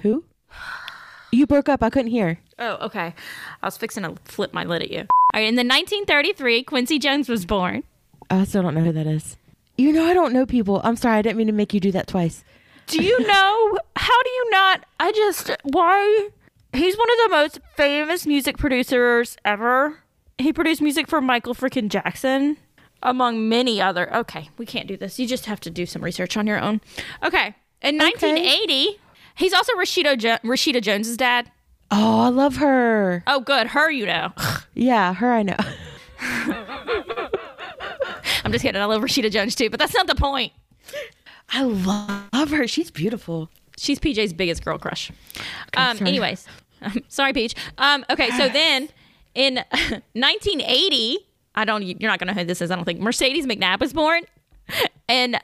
Who? 0.00 0.24
You 1.30 1.46
broke 1.46 1.68
up. 1.68 1.84
I 1.84 1.90
couldn't 1.90 2.10
hear. 2.10 2.40
Oh, 2.58 2.86
okay. 2.86 3.14
I 3.62 3.66
was 3.66 3.76
fixing 3.76 4.02
to 4.02 4.16
flip 4.24 4.52
my 4.52 4.64
lid 4.64 4.82
at 4.82 4.90
you. 4.90 5.00
All 5.00 5.06
right. 5.34 5.46
In 5.46 5.54
the 5.54 5.60
1933, 5.60 6.64
Quincy 6.64 6.98
Jones 6.98 7.28
was 7.28 7.46
born. 7.46 7.84
I 8.28 8.42
still 8.44 8.62
don't 8.62 8.74
know 8.74 8.82
who 8.82 8.92
that 8.92 9.06
is. 9.06 9.36
You 9.76 9.92
know, 9.92 10.04
I 10.04 10.14
don't 10.14 10.32
know 10.32 10.46
people. 10.46 10.80
I'm 10.82 10.96
sorry. 10.96 11.18
I 11.18 11.22
didn't 11.22 11.36
mean 11.36 11.46
to 11.46 11.52
make 11.52 11.72
you 11.72 11.78
do 11.80 11.92
that 11.92 12.08
twice. 12.08 12.42
Do 12.88 13.02
you 13.02 13.26
know? 13.26 13.78
How 14.18 14.22
do 14.24 14.30
you 14.30 14.50
not? 14.50 14.84
I 14.98 15.12
just 15.12 15.50
why? 15.62 16.28
He's 16.72 16.98
one 16.98 17.08
of 17.08 17.16
the 17.18 17.28
most 17.36 17.60
famous 17.76 18.26
music 18.26 18.58
producers 18.58 19.36
ever. 19.44 20.00
He 20.38 20.52
produced 20.52 20.82
music 20.82 21.06
for 21.06 21.20
Michael 21.20 21.54
freaking 21.54 21.88
Jackson, 21.88 22.56
among 23.00 23.48
many 23.48 23.80
other. 23.80 24.12
Okay, 24.12 24.50
we 24.58 24.66
can't 24.66 24.88
do 24.88 24.96
this. 24.96 25.20
You 25.20 25.28
just 25.28 25.46
have 25.46 25.60
to 25.60 25.70
do 25.70 25.86
some 25.86 26.02
research 26.02 26.36
on 26.36 26.48
your 26.48 26.58
own. 26.58 26.80
Okay, 27.22 27.54
in 27.80 27.96
1980, 27.96 28.98
he's 29.36 29.52
also 29.54 29.72
Rashida 29.74 30.18
jo- 30.18 30.38
Rashida 30.42 30.82
Jones's 30.82 31.16
dad. 31.16 31.52
Oh, 31.92 32.22
I 32.22 32.28
love 32.30 32.56
her. 32.56 33.22
Oh, 33.28 33.38
good, 33.38 33.68
her 33.68 33.88
you 33.88 34.04
know. 34.06 34.32
Yeah, 34.74 35.14
her 35.14 35.32
I 35.32 35.42
know. 35.44 35.56
I'm 38.44 38.50
just 38.50 38.62
kidding. 38.62 38.80
I 38.80 38.84
love 38.86 39.00
Rashida 39.00 39.30
Jones 39.30 39.54
too, 39.54 39.70
but 39.70 39.78
that's 39.78 39.94
not 39.94 40.08
the 40.08 40.16
point. 40.16 40.52
I 41.50 41.62
love 41.62 42.50
her. 42.50 42.66
She's 42.66 42.90
beautiful. 42.90 43.48
She's 43.78 43.98
PJ's 43.98 44.32
biggest 44.32 44.64
girl 44.64 44.76
crush. 44.78 45.10
um, 45.76 45.96
sorry. 45.96 46.08
anyways, 46.10 46.46
um, 46.82 47.02
sorry, 47.08 47.32
Peach. 47.32 47.54
Um, 47.78 48.04
okay, 48.10 48.30
so 48.30 48.48
then 48.48 48.88
in 49.34 49.54
1980, 50.12 51.18
I 51.54 51.64
don't. 51.64 51.82
You're 51.82 52.10
not 52.10 52.18
gonna 52.18 52.32
know 52.34 52.40
who 52.40 52.44
this 52.46 52.60
is. 52.60 52.70
I 52.70 52.76
don't 52.76 52.84
think 52.84 53.00
Mercedes 53.00 53.46
McNabb 53.46 53.80
was 53.80 53.92
born, 53.92 54.22
and 55.08 55.38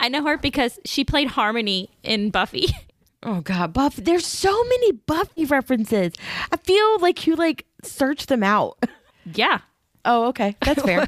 I 0.00 0.08
know 0.08 0.24
her 0.26 0.38
because 0.38 0.78
she 0.84 1.04
played 1.04 1.28
Harmony 1.28 1.90
in 2.02 2.30
Buffy. 2.30 2.66
Oh 3.22 3.42
God, 3.42 3.74
Buffy! 3.74 4.00
There's 4.00 4.24
so 4.24 4.50
many 4.64 4.92
Buffy 4.92 5.44
references. 5.44 6.14
I 6.50 6.56
feel 6.56 6.98
like 7.00 7.26
you 7.26 7.36
like 7.36 7.66
search 7.84 8.24
them 8.24 8.42
out. 8.42 8.82
yeah. 9.34 9.58
Oh, 10.06 10.28
okay, 10.28 10.56
that's 10.62 10.82
fair. 10.82 11.06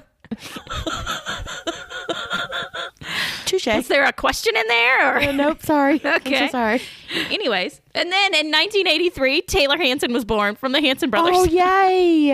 Touche. 3.63 3.77
Is 3.77 3.89
there 3.89 4.05
a 4.05 4.13
question 4.13 4.57
in 4.57 4.67
there? 4.69 5.15
Or? 5.15 5.19
Uh, 5.21 5.33
nope, 5.33 5.63
sorry. 5.63 5.97
okay. 6.05 6.11
I'm 6.45 6.49
so 6.49 6.53
sorry. 6.53 6.83
Anyways, 7.31 7.81
and 7.95 8.11
then 8.11 8.35
in 8.35 8.51
1983, 8.51 9.43
Taylor 9.43 9.77
Hanson 9.77 10.13
was 10.13 10.25
born 10.25 10.57
from 10.57 10.73
the 10.73 10.81
Hanson 10.81 11.11
brothers. 11.11 11.35
Oh 11.37 11.45
yay! 11.51 12.31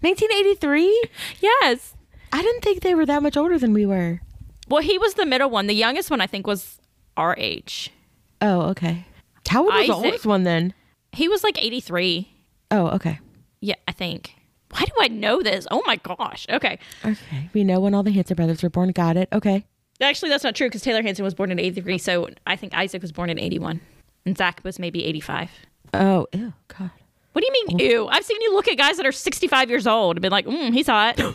1983. 0.00 1.08
Yes. 1.40 1.94
I 2.32 2.42
didn't 2.42 2.62
think 2.62 2.80
they 2.80 2.94
were 2.94 3.06
that 3.06 3.22
much 3.22 3.36
older 3.36 3.58
than 3.58 3.72
we 3.72 3.86
were. 3.86 4.20
Well, 4.68 4.82
he 4.82 4.98
was 4.98 5.14
the 5.14 5.26
middle 5.26 5.50
one. 5.50 5.66
The 5.66 5.74
youngest 5.74 6.10
one, 6.10 6.20
I 6.20 6.26
think, 6.26 6.46
was 6.46 6.80
our 7.16 7.34
age. 7.38 7.92
Oh, 8.40 8.62
okay. 8.70 9.04
How 9.48 9.64
old 9.64 9.74
was 9.74 9.86
the 9.86 9.94
oldest 9.94 10.26
one 10.26 10.42
then? 10.44 10.74
He 11.12 11.28
was 11.28 11.44
like 11.44 11.62
83. 11.62 12.28
Oh, 12.70 12.88
okay. 12.88 13.20
Yeah, 13.60 13.76
I 13.86 13.92
think. 13.92 14.34
Why 14.70 14.84
do 14.84 14.92
I 15.00 15.08
know 15.08 15.42
this? 15.42 15.66
Oh 15.70 15.82
my 15.86 15.96
gosh. 15.96 16.46
Okay. 16.50 16.78
Okay. 17.04 17.50
We 17.54 17.64
know 17.64 17.80
when 17.80 17.94
all 17.94 18.02
the 18.02 18.10
Hanson 18.10 18.34
brothers 18.34 18.62
were 18.62 18.70
born. 18.70 18.90
Got 18.90 19.16
it. 19.16 19.28
Okay. 19.32 19.64
Actually, 20.00 20.28
that's 20.28 20.44
not 20.44 20.54
true 20.54 20.66
because 20.68 20.82
Taylor 20.82 21.02
Hanson 21.02 21.24
was 21.24 21.34
born 21.34 21.50
in 21.50 21.58
83. 21.58 21.98
So 21.98 22.28
I 22.46 22.56
think 22.56 22.74
Isaac 22.74 23.02
was 23.02 23.12
born 23.12 23.30
in 23.30 23.38
81. 23.38 23.80
And 24.24 24.36
Zac 24.36 24.60
was 24.64 24.78
maybe 24.78 25.04
85. 25.04 25.50
Oh, 25.94 26.26
ew, 26.32 26.52
God. 26.68 26.90
What 27.32 27.42
do 27.42 27.46
you 27.46 27.66
mean, 27.66 27.78
ew? 27.78 28.08
I've 28.08 28.24
seen 28.24 28.40
you 28.40 28.52
look 28.54 28.66
at 28.68 28.76
guys 28.76 28.96
that 28.96 29.06
are 29.06 29.12
65 29.12 29.70
years 29.70 29.86
old 29.86 30.16
and 30.16 30.22
been 30.22 30.32
like, 30.32 30.46
mm, 30.46 30.72
he's 30.72 30.86
hot. 30.86 31.20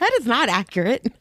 That 0.00 0.12
is 0.14 0.26
not 0.26 0.48
accurate. 0.48 1.12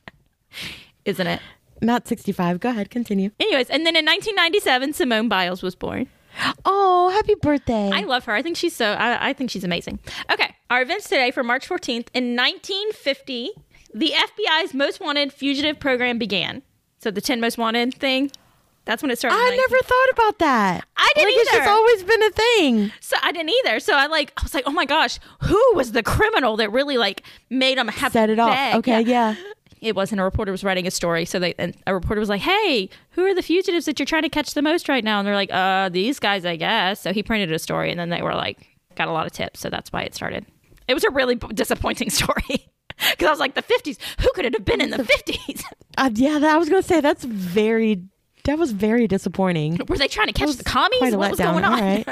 Isn't 1.05 1.27
it? 1.27 1.41
Not 1.81 2.07
65. 2.07 2.59
Go 2.61 2.69
ahead. 2.69 2.89
Continue. 2.89 3.31
Anyways, 3.39 3.69
and 3.69 3.85
then 3.85 3.95
in 3.95 4.05
1997, 4.05 4.93
Simone 4.93 5.27
Biles 5.27 5.61
was 5.61 5.75
born. 5.75 6.07
Oh, 6.63 7.09
happy 7.09 7.35
birthday. 7.41 7.89
I 7.93 8.01
love 8.01 8.23
her. 8.25 8.33
I 8.33 8.41
think 8.41 8.55
she's 8.55 8.75
so, 8.75 8.93
I, 8.93 9.29
I 9.29 9.33
think 9.33 9.49
she's 9.51 9.65
amazing. 9.65 9.99
Okay. 10.31 10.55
Our 10.69 10.81
events 10.81 11.09
today 11.09 11.31
for 11.31 11.43
March 11.43 11.67
14th. 11.67 12.07
In 12.13 12.35
1950, 12.37 13.51
the 13.93 14.13
FBI's 14.15 14.73
Most 14.73 14.99
Wanted 14.99 15.33
Fugitive 15.33 15.79
Program 15.79 16.17
began. 16.17 16.61
So 16.99 17.11
the 17.11 17.21
10 17.21 17.39
Most 17.39 17.57
Wanted 17.57 17.93
thing, 17.93 18.31
that's 18.85 19.01
when 19.01 19.11
it 19.11 19.17
started. 19.17 19.37
I 19.37 19.49
19 19.49 19.57
never 19.57 19.83
thought 19.83 20.09
about 20.11 20.39
that. 20.39 20.85
I 20.97 21.11
didn't 21.15 21.29
like, 21.29 21.41
It's 21.41 21.51
just 21.51 21.69
always 21.69 22.03
been 22.03 22.23
a 22.23 22.29
thing. 22.31 22.91
So 22.99 23.17
I 23.23 23.31
didn't 23.31 23.51
either. 23.63 23.79
So 23.79 23.95
I 23.95 24.07
like 24.07 24.33
I 24.37 24.43
was 24.43 24.53
like, 24.53 24.63
oh 24.67 24.71
my 24.71 24.85
gosh, 24.85 25.19
who 25.41 25.61
was 25.75 25.91
the 25.91 26.03
criminal 26.03 26.57
that 26.57 26.71
really 26.71 26.97
like 26.97 27.23
made 27.49 27.77
them 27.77 27.87
have 27.87 28.11
Set 28.11 28.29
it 28.29 28.39
off. 28.39 28.75
Okay, 28.75 29.01
yeah. 29.01 29.35
It 29.81 29.95
wasn't 29.95 30.19
a 30.19 30.25
reporter 30.25 30.51
was 30.51 30.63
writing 30.63 30.85
a 30.87 30.91
story, 30.91 31.23
so 31.23 31.39
they 31.39 31.53
and 31.57 31.73
a 31.87 31.93
reporter 31.93 32.19
was 32.19 32.27
like, 32.27 32.41
"Hey, 32.41 32.89
who 33.11 33.23
are 33.25 33.33
the 33.33 33.41
fugitives 33.41 33.85
that 33.85 33.97
you're 33.97 34.05
trying 34.05 34.23
to 34.23 34.29
catch 34.29 34.53
the 34.53 34.61
most 34.61 34.89
right 34.89 35.05
now?" 35.05 35.19
And 35.19 35.25
they're 35.27 35.35
like, 35.35 35.53
"Uh, 35.53 35.87
these 35.87 36.19
guys, 36.19 36.45
I 36.45 36.57
guess." 36.57 36.99
So 36.99 37.13
he 37.13 37.23
printed 37.23 37.49
a 37.53 37.59
story, 37.59 37.89
and 37.89 37.97
then 37.97 38.09
they 38.09 38.21
were 38.21 38.35
like, 38.35 38.67
got 38.95 39.07
a 39.07 39.11
lot 39.11 39.25
of 39.25 39.31
tips, 39.31 39.61
so 39.61 39.69
that's 39.69 39.93
why 39.93 40.01
it 40.01 40.13
started. 40.13 40.45
It 40.89 40.93
was 40.93 41.05
a 41.05 41.09
really 41.11 41.35
disappointing 41.35 42.09
story 42.19 42.67
because 43.11 43.27
I 43.27 43.29
was 43.31 43.39
like, 43.39 43.55
"The 43.55 43.63
'50s, 43.63 43.97
who 44.21 44.29
could 44.33 44.45
it 44.45 44.53
have 44.53 44.65
been 44.65 44.81
in 44.81 44.89
the 44.91 44.97
'50s? 45.03 45.63
Uh, 45.97 46.09
yeah, 46.15 46.39
that, 46.39 46.55
I 46.55 46.57
was 46.57 46.69
going 46.69 46.81
to 46.81 46.87
say 46.87 47.01
that's 47.01 47.23
very, 47.23 48.03
that 48.45 48.57
was 48.57 48.71
very 48.71 49.07
disappointing. 49.07 49.79
Were 49.87 49.97
they 49.97 50.07
trying 50.07 50.27
to 50.27 50.33
catch 50.33 50.55
the 50.55 50.63
commies? 50.63 51.15
What 51.15 51.31
was 51.31 51.39
going 51.39 51.63
on?" 51.63 51.79
Right. 51.79 52.07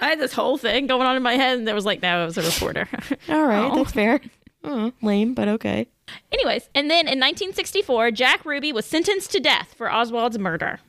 I 0.00 0.08
had 0.08 0.18
this 0.18 0.32
whole 0.32 0.58
thing 0.58 0.86
going 0.86 1.06
on 1.06 1.16
in 1.16 1.22
my 1.22 1.34
head, 1.34 1.58
and 1.58 1.66
there 1.66 1.74
was 1.74 1.86
like, 1.86 2.02
"No, 2.02 2.22
it 2.22 2.26
was 2.26 2.38
a 2.38 2.42
reporter." 2.42 2.88
All 3.28 3.46
right. 3.46 3.70
Oh. 3.70 3.76
That's 3.76 3.92
fair. 3.92 4.20
Mm, 4.64 4.92
lame, 5.02 5.34
but 5.34 5.48
okay. 5.48 5.88
Anyways, 6.30 6.68
and 6.74 6.90
then 6.90 7.06
in 7.06 7.18
1964, 7.18 8.10
Jack 8.12 8.44
Ruby 8.44 8.72
was 8.72 8.84
sentenced 8.84 9.32
to 9.32 9.40
death 9.40 9.74
for 9.76 9.90
Oswald's 9.90 10.38
murder. 10.38 10.80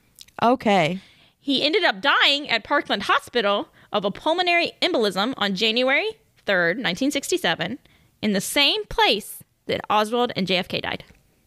Okay. 0.41 0.99
He 1.39 1.63
ended 1.63 1.83
up 1.83 2.01
dying 2.01 2.49
at 2.49 2.63
Parkland 2.63 3.03
Hospital 3.03 3.69
of 3.91 4.05
a 4.05 4.11
pulmonary 4.11 4.73
embolism 4.81 5.33
on 5.37 5.55
January 5.55 6.11
3rd, 6.45 6.77
1967, 6.81 7.79
in 8.21 8.33
the 8.33 8.41
same 8.41 8.85
place 8.85 9.39
that 9.67 9.81
Oswald 9.89 10.31
and 10.35 10.47
JFK 10.47 10.81
died. 10.81 11.03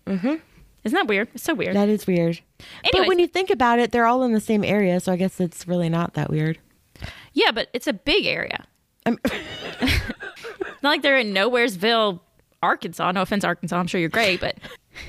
Mm-hmm. 0.07 0.35
Isn't 0.85 0.97
that 0.97 1.09
weird? 1.09 1.29
It's 1.35 1.43
so 1.43 1.55
weird. 1.55 1.75
That 1.75 1.89
is 1.89 2.07
weird. 2.07 2.41
But 2.93 3.09
when 3.09 3.19
you 3.19 3.27
think 3.27 3.51
about 3.51 3.79
it, 3.81 3.91
they're 3.91 4.07
all 4.07 4.23
in 4.23 4.33
the 4.33 4.41
same 4.41 4.63
area, 4.63 5.01
so 5.01 5.13
I 5.13 5.17
guess 5.17 5.41
it's 5.41 5.67
really 5.67 5.89
not 5.89 6.15
that 6.15 6.31
weird. 6.31 6.59
yeah, 7.33 7.51
but 7.51 7.69
it's 7.73 7.87
a 7.87 7.93
big 7.93 8.25
area. 8.27 8.65
Not 10.83 10.91
like 10.91 11.03
they're 11.03 11.19
in 11.19 11.33
Nowheresville, 11.33 12.21
Arkansas. 12.63 13.13
No 13.13 13.23
offense, 13.23 13.45
Arkansas. 13.45 13.77
I'm 13.77 13.87
sure 13.87 14.01
you're 14.01 14.09
great, 14.09 14.41
but 14.41 14.57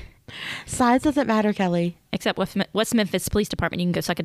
Size 0.66 1.02
doesn't 1.02 1.26
matter, 1.26 1.52
Kelly. 1.52 1.96
except 2.12 2.38
with 2.38 2.56
West 2.72 2.94
Memphis 2.94 3.28
Police 3.28 3.48
Department, 3.48 3.80
you 3.80 3.86
can 3.86 3.92
go 3.92 4.00
suck 4.00 4.18
a. 4.18 4.22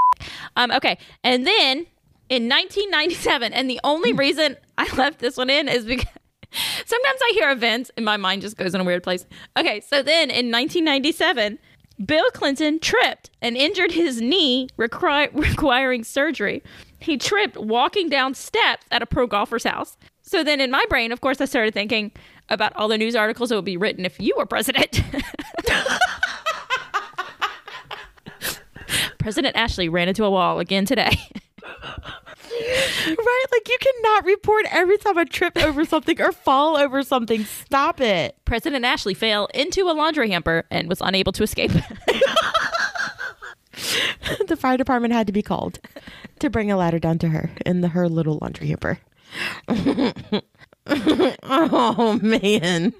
Um, 0.56 0.72
okay, 0.72 0.98
and 1.24 1.46
then 1.46 1.86
in 2.34 2.50
1997, 2.50 3.54
and 3.54 3.70
the 3.70 3.80
only 3.84 4.12
hmm. 4.12 4.18
reason 4.18 4.58
I 4.80 4.92
left 4.98 5.20
this 5.20 5.38
one 5.38 5.52
in 5.52 5.68
is 5.68 5.86
because 5.86 6.08
sometimes 6.86 7.20
I 7.22 7.32
hear 7.36 7.52
events 7.52 7.92
and 7.96 8.04
my 8.04 8.18
mind 8.18 8.42
just 8.42 8.58
goes 8.58 8.74
in 8.74 8.82
a 8.82 8.84
weird 8.84 9.04
place. 9.04 9.28
Okay, 9.56 9.82
so 9.82 10.02
then 10.02 10.32
in 10.32 10.52
1997, 10.52 11.60
Bill 12.04 12.32
Clinton 12.32 12.80
tripped 12.80 13.30
and 13.44 13.56
injured 13.56 13.92
his 13.92 14.20
knee, 14.20 14.68
requi- 14.80 15.30
requiring 15.50 16.04
surgery. 16.04 16.64
He 17.00 17.18
tripped 17.18 17.56
walking 17.56 18.10
down 18.10 18.34
steps 18.34 18.88
at 18.90 19.04
a 19.04 19.06
pro 19.06 19.28
golfer's 19.28 19.66
house. 19.66 19.96
So 20.24 20.44
then 20.44 20.60
in 20.60 20.72
my 20.72 20.84
brain, 20.90 21.12
of 21.12 21.22
course, 21.22 21.40
I 21.40 21.46
started 21.46 21.76
thinking 21.76 22.12
about 22.50 22.76
all 22.76 22.88
the 22.88 22.98
news 22.98 23.16
articles 23.16 23.50
that 23.50 23.56
would 23.58 23.66
be 23.66 23.78
written 23.78 24.06
if 24.06 24.20
you 24.20 24.34
were 24.38 24.48
president. 24.48 25.04
President 29.20 29.56
Ashley 29.56 29.88
ran 29.88 30.08
into 30.08 30.26
a 30.26 30.32
wall 30.32 30.60
again 30.60 30.86
today. 30.86 31.16
Right? 34.24 34.26
Like 34.26 34.26
you 34.26 34.26
cannot 34.26 34.26
report 34.26 34.66
every 34.72 34.98
time 34.98 35.18
I 35.18 35.24
trip 35.26 35.58
over 35.58 35.86
something 35.86 36.22
or 36.22 36.32
fall 36.32 36.78
over 36.78 37.04
something. 37.04 37.46
Stop 37.46 38.02
it. 38.02 38.36
President 38.46 38.86
Ashley 38.86 39.14
fell 39.14 39.48
into 39.54 39.90
a 39.90 39.94
laundry 39.94 40.30
hamper 40.30 40.66
and 40.70 40.90
was 40.90 41.00
unable 41.02 41.32
to 41.34 41.44
escape. 41.44 41.72
the 44.48 44.58
fire 44.58 44.78
department 44.78 45.14
had 45.14 45.28
to 45.28 45.34
be 45.34 45.42
called 45.42 45.80
to 46.40 46.50
bring 46.50 46.72
a 46.72 46.78
ladder 46.78 47.00
down 47.00 47.18
to 47.20 47.30
her 47.30 47.52
in 47.66 47.82
the, 47.82 47.90
her 47.90 48.08
little 48.10 48.40
laundry 48.42 48.68
hamper. 48.68 49.00
oh 51.44 52.20
man. 52.22 52.94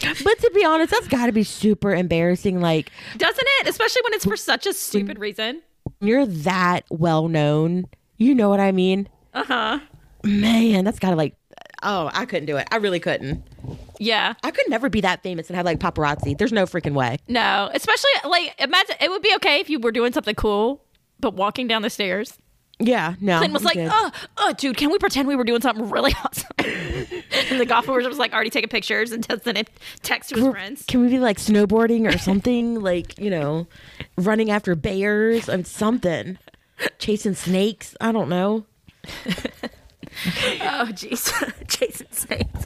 but 0.00 0.38
to 0.38 0.50
be 0.54 0.64
honest, 0.64 0.90
that's 0.90 1.08
got 1.08 1.26
to 1.26 1.32
be 1.32 1.44
super 1.44 1.94
embarrassing. 1.94 2.60
Like 2.60 2.90
Doesn't 3.16 3.46
it? 3.60 3.68
Especially 3.68 4.02
when 4.04 4.14
it's 4.14 4.24
for 4.24 4.36
such 4.36 4.66
a 4.66 4.72
stupid 4.72 5.18
reason. 5.18 5.62
you're 6.00 6.26
that 6.26 6.84
well 6.90 7.28
known. 7.28 7.86
You 8.16 8.34
know 8.34 8.48
what 8.48 8.60
I 8.60 8.72
mean? 8.72 9.08
Uh 9.38 9.44
huh. 9.44 9.78
Man, 10.24 10.84
that's 10.84 10.98
got 10.98 11.10
to 11.10 11.16
like. 11.16 11.34
Oh, 11.82 12.10
I 12.12 12.24
couldn't 12.26 12.46
do 12.46 12.56
it. 12.56 12.66
I 12.72 12.76
really 12.76 12.98
couldn't. 12.98 13.44
Yeah. 14.00 14.34
I 14.42 14.50
could 14.50 14.68
never 14.68 14.88
be 14.88 15.00
that 15.02 15.22
famous 15.22 15.48
and 15.48 15.56
have 15.56 15.64
like 15.64 15.78
paparazzi. 15.78 16.36
There's 16.36 16.52
no 16.52 16.66
freaking 16.66 16.94
way. 16.94 17.18
No. 17.28 17.70
Especially 17.72 18.10
like 18.24 18.54
imagine 18.58 18.96
it 19.00 19.10
would 19.10 19.22
be 19.22 19.32
okay 19.36 19.60
if 19.60 19.70
you 19.70 19.78
were 19.78 19.92
doing 19.92 20.12
something 20.12 20.34
cool, 20.34 20.82
but 21.20 21.34
walking 21.34 21.68
down 21.68 21.82
the 21.82 21.90
stairs. 21.90 22.36
Yeah, 22.80 23.14
no. 23.20 23.38
Clinton 23.38 23.54
was 23.54 23.64
like, 23.64 23.74
good. 23.74 23.90
oh, 23.92 24.10
oh, 24.36 24.52
dude, 24.52 24.76
can 24.76 24.90
we 24.90 24.98
pretend 24.98 25.26
we 25.26 25.34
were 25.34 25.44
doing 25.44 25.60
something 25.60 25.90
really 25.90 26.14
awesome? 26.24 26.46
and 26.58 27.60
the 27.60 27.66
golfer 27.66 27.92
was 27.92 28.18
like 28.18 28.32
already 28.32 28.50
taking 28.50 28.68
pictures 28.68 29.10
and 29.10 29.26
sending 29.42 29.66
text 30.02 30.30
to 30.30 30.36
his 30.36 30.48
friends. 30.48 30.84
Can 30.86 31.00
we 31.00 31.08
be 31.08 31.18
like 31.18 31.38
snowboarding 31.38 32.12
or 32.12 32.16
something? 32.18 32.80
like, 32.80 33.18
you 33.18 33.30
know, 33.30 33.66
running 34.16 34.50
after 34.50 34.76
bears 34.76 35.48
and 35.48 35.66
something. 35.66 36.38
Chasing 37.00 37.34
snakes. 37.34 37.96
I 38.00 38.12
don't 38.12 38.28
know. 38.28 38.64
Oh, 40.60 40.88
jeez. 40.90 41.30
Jason 41.68 42.06
Snakes. 42.10 42.64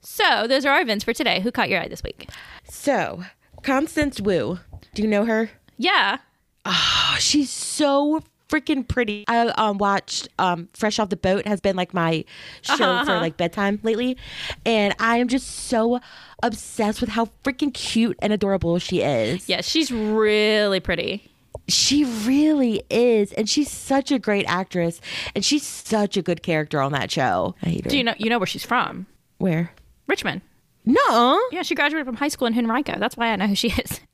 so, 0.00 0.46
those 0.46 0.64
are 0.64 0.72
our 0.72 0.80
events 0.80 1.04
for 1.04 1.12
today. 1.12 1.40
Who 1.40 1.50
caught 1.52 1.68
your 1.68 1.80
eye 1.80 1.88
this 1.88 2.02
week? 2.02 2.30
So, 2.64 3.22
Constance 3.62 4.18
Wu. 4.20 4.58
Do 4.94 5.02
you 5.02 5.08
know 5.08 5.26
her? 5.26 5.50
Yeah. 5.76 6.18
Oh, 6.64 7.16
she's 7.18 7.50
so 7.50 8.22
freaking 8.48 8.86
pretty. 8.88 9.24
I 9.28 9.48
um, 9.48 9.76
watched 9.76 10.28
um, 10.38 10.68
Fresh 10.72 10.98
Off 10.98 11.10
the 11.10 11.16
Boat 11.16 11.46
has 11.46 11.60
been 11.60 11.76
like 11.76 11.92
my 11.92 12.24
show 12.62 12.74
Uh-huh, 12.74 13.04
for 13.04 13.10
uh-huh. 13.10 13.20
like 13.20 13.36
bedtime 13.36 13.78
lately, 13.82 14.16
and 14.64 14.94
I 14.98 15.18
am 15.18 15.28
just 15.28 15.46
so 15.46 16.00
obsessed 16.42 17.00
with 17.02 17.10
how 17.10 17.26
freaking 17.44 17.74
cute 17.74 18.16
and 18.22 18.32
adorable 18.32 18.78
she 18.78 19.02
is. 19.02 19.48
Yeah, 19.48 19.60
she's 19.60 19.92
really 19.92 20.80
pretty. 20.80 21.30
She 21.68 22.04
really 22.04 22.82
is, 22.90 23.32
and 23.32 23.48
she's 23.48 23.70
such 23.70 24.12
a 24.12 24.18
great 24.18 24.44
actress, 24.46 25.00
and 25.34 25.44
she's 25.44 25.64
such 25.64 26.16
a 26.16 26.22
good 26.22 26.42
character 26.42 26.80
on 26.80 26.92
that 26.92 27.10
show. 27.10 27.54
I 27.62 27.68
hate 27.70 27.84
her. 27.84 27.90
Do 27.90 27.98
you 27.98 28.04
know 28.04 28.14
you 28.18 28.30
know 28.30 28.38
where 28.38 28.46
she's 28.46 28.64
from? 28.64 29.06
Where? 29.38 29.72
Richmond. 30.06 30.42
No. 30.84 31.40
Yeah, 31.50 31.62
she 31.62 31.74
graduated 31.74 32.06
from 32.06 32.14
high 32.16 32.28
school 32.28 32.46
in 32.46 32.56
Henrico. 32.56 32.98
That's 32.98 33.16
why 33.16 33.28
I 33.32 33.36
know 33.36 33.48
who 33.48 33.54
she 33.56 33.68
is. 33.68 34.00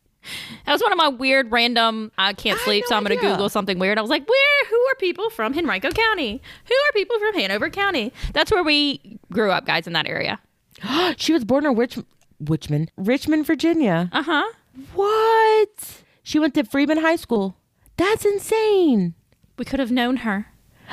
That 0.67 0.73
was 0.73 0.81
one 0.81 0.93
of 0.93 0.99
my 0.99 1.09
weird 1.09 1.51
random 1.51 2.13
I 2.17 2.33
can't 2.33 2.57
had 2.57 2.65
sleep, 2.65 2.85
no 2.85 2.91
so 2.91 2.97
I'm 2.97 3.03
gonna. 3.03 3.17
Google 3.17 3.49
something 3.49 3.81
weird. 3.81 3.99
I 3.99 4.03
was 4.03 4.09
like, 4.09 4.25
where 4.29 4.65
who 4.71 4.77
are 4.77 4.95
people 4.95 5.31
from 5.31 5.53
Henrico 5.53 5.91
County? 5.91 6.41
Who 6.67 6.75
are 6.75 6.93
people 6.95 7.19
from 7.19 7.35
Hanover 7.35 7.69
County? 7.71 8.13
That's 8.33 8.53
where 8.53 8.63
we 8.63 9.19
grew 9.33 9.51
up, 9.51 9.67
guys, 9.67 9.89
in 9.89 9.95
that 9.95 10.07
area. 10.07 10.39
She 11.17 11.33
was 11.33 11.45
born 11.45 11.67
in 11.67 11.75
Rich- 11.77 11.99
Richmond, 12.39 12.93
Richmond, 12.97 13.47
Virginia. 13.47 14.11
Uh-huh. 14.13 14.53
What? 14.95 16.02
She 16.23 16.39
went 16.39 16.55
to 16.55 16.65
Freeman 16.65 16.99
High 16.99 17.17
School. 17.17 17.57
That's 17.97 18.25
insane. 18.25 19.15
We 19.59 19.65
could 19.65 19.81
have 19.81 19.91
known 19.91 20.19
her, 20.19 20.47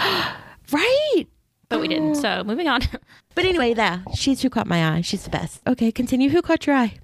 Right? 0.71 1.25
but 1.69 1.79
we 1.79 1.87
didn't. 1.87 2.15
So 2.15 2.43
moving 2.45 2.67
on. 2.67 2.81
But 3.35 3.45
anyway, 3.45 3.73
that 3.75 4.01
she's 4.15 4.41
who 4.41 4.49
caught 4.49 4.67
my 4.67 4.95
eye. 4.95 5.01
She's 5.01 5.23
the 5.23 5.29
best. 5.29 5.61
Okay, 5.65 5.91
continue. 5.91 6.29
Who 6.29 6.41
caught 6.41 6.65
your 6.67 6.75
eye? 6.75 6.95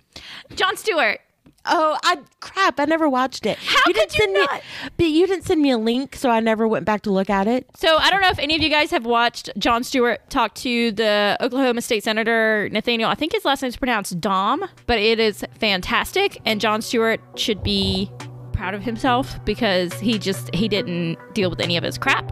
Jon 0.55 0.75
Stewart. 0.75 1.21
Oh, 1.65 1.97
I 2.03 2.19
crap! 2.39 2.79
I 2.79 2.85
never 2.85 3.09
watched 3.09 3.45
it. 3.45 3.57
How 3.57 3.83
didn't 3.85 4.09
could 4.11 4.17
you 4.17 4.23
send 4.23 4.33
not? 4.33 4.53
Me, 4.53 4.59
but 4.97 5.05
you 5.07 5.27
didn't 5.27 5.45
send 5.45 5.61
me 5.61 5.71
a 5.71 5.77
link, 5.77 6.15
so 6.15 6.29
I 6.29 6.39
never 6.39 6.67
went 6.67 6.85
back 6.85 7.01
to 7.03 7.11
look 7.11 7.29
at 7.29 7.47
it. 7.47 7.67
So 7.75 7.97
I 7.97 8.09
don't 8.09 8.21
know 8.21 8.29
if 8.29 8.39
any 8.39 8.55
of 8.55 8.61
you 8.61 8.69
guys 8.69 8.91
have 8.91 9.05
watched 9.05 9.49
Jon 9.57 9.83
Stewart 9.83 10.29
talk 10.29 10.53
to 10.55 10.91
the 10.91 11.37
Oklahoma 11.41 11.81
State 11.81 12.03
Senator 12.03 12.69
Nathaniel. 12.71 13.09
I 13.09 13.15
think 13.15 13.33
his 13.33 13.45
last 13.45 13.61
name 13.61 13.69
is 13.69 13.77
pronounced 13.77 14.19
Dahm, 14.21 14.67
but 14.85 14.99
it 14.99 15.19
is 15.19 15.43
fantastic. 15.59 16.39
And 16.45 16.61
Jon 16.61 16.81
Stewart 16.81 17.19
should 17.35 17.63
be 17.63 18.11
proud 18.53 18.73
of 18.73 18.83
himself 18.83 19.43
because 19.45 19.93
he 19.99 20.17
just 20.17 20.53
he 20.53 20.67
didn't 20.67 21.17
deal 21.33 21.49
with 21.49 21.59
any 21.59 21.77
of 21.77 21.83
his 21.83 21.97
crap. 21.97 22.31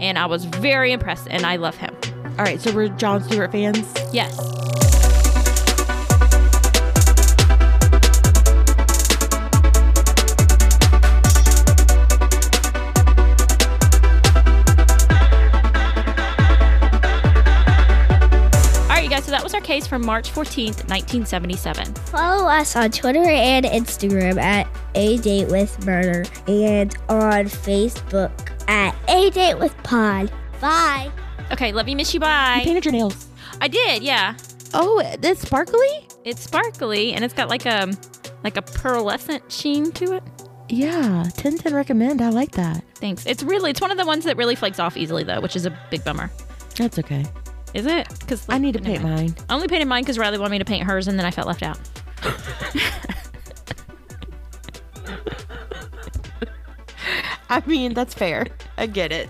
And 0.00 0.18
I 0.18 0.26
was 0.26 0.44
very 0.44 0.92
impressed, 0.92 1.28
and 1.30 1.46
I 1.46 1.56
love 1.56 1.76
him. 1.76 1.94
All 2.38 2.44
right, 2.44 2.60
so 2.60 2.74
we're 2.74 2.88
Jon 2.88 3.22
Stewart 3.22 3.52
fans. 3.52 3.86
Yes. 4.12 4.36
From 19.94 20.04
March 20.04 20.32
14th, 20.32 20.90
1977. 20.90 21.94
Follow 22.06 22.48
us 22.48 22.74
on 22.74 22.90
Twitter 22.90 23.22
and 23.22 23.64
Instagram 23.64 24.40
at 24.40 24.66
A 24.96 25.18
Date 25.18 25.46
with 25.46 25.86
Murder 25.86 26.24
and 26.48 26.96
on 27.08 27.44
Facebook 27.44 28.32
at 28.68 28.96
A 29.08 29.30
Date 29.30 29.56
with 29.56 29.72
Pod. 29.84 30.32
Bye. 30.60 31.12
Okay, 31.52 31.70
love 31.70 31.88
you, 31.88 31.94
miss 31.94 32.12
you, 32.12 32.18
bye. 32.18 32.56
You 32.56 32.64
painted 32.64 32.86
your 32.86 32.90
nails. 32.90 33.28
I 33.60 33.68
did, 33.68 34.02
yeah. 34.02 34.34
Oh, 34.72 35.00
it's 35.04 35.42
sparkly. 35.42 36.08
It's 36.24 36.42
sparkly 36.42 37.12
and 37.12 37.24
it's 37.24 37.34
got 37.34 37.48
like 37.48 37.64
a 37.64 37.92
like 38.42 38.56
a 38.56 38.62
pearlescent 38.62 39.42
sheen 39.48 39.92
to 39.92 40.14
it. 40.14 40.24
Yeah, 40.68 41.22
10 41.36 41.58
10 41.58 41.72
recommend. 41.72 42.20
I 42.20 42.30
like 42.30 42.50
that. 42.52 42.82
Thanks. 42.96 43.26
It's 43.26 43.44
really 43.44 43.70
it's 43.70 43.80
one 43.80 43.92
of 43.92 43.96
the 43.96 44.06
ones 44.06 44.24
that 44.24 44.36
really 44.36 44.56
flakes 44.56 44.80
off 44.80 44.96
easily 44.96 45.22
though, 45.22 45.40
which 45.40 45.54
is 45.54 45.66
a 45.66 45.78
big 45.92 46.02
bummer. 46.02 46.32
That's 46.76 46.98
okay. 46.98 47.24
Is 47.74 47.86
it? 47.86 48.08
Because 48.20 48.46
I 48.48 48.58
need 48.58 48.72
to 48.72 48.80
paint 48.80 49.02
mine. 49.02 49.34
I 49.48 49.54
only 49.54 49.66
painted 49.68 49.88
mine 49.88 50.04
because 50.04 50.18
Riley 50.18 50.38
wanted 50.38 50.52
me 50.52 50.58
to 50.60 50.64
paint 50.64 50.86
hers, 50.86 51.08
and 51.08 51.18
then 51.18 51.26
I 51.26 51.30
felt 51.32 51.48
left 51.48 51.62
out. 51.62 51.78
I 57.50 57.62
mean, 57.66 57.94
that's 57.94 58.14
fair. 58.14 58.46
I 58.78 58.86
get 58.86 59.12
it. 59.12 59.28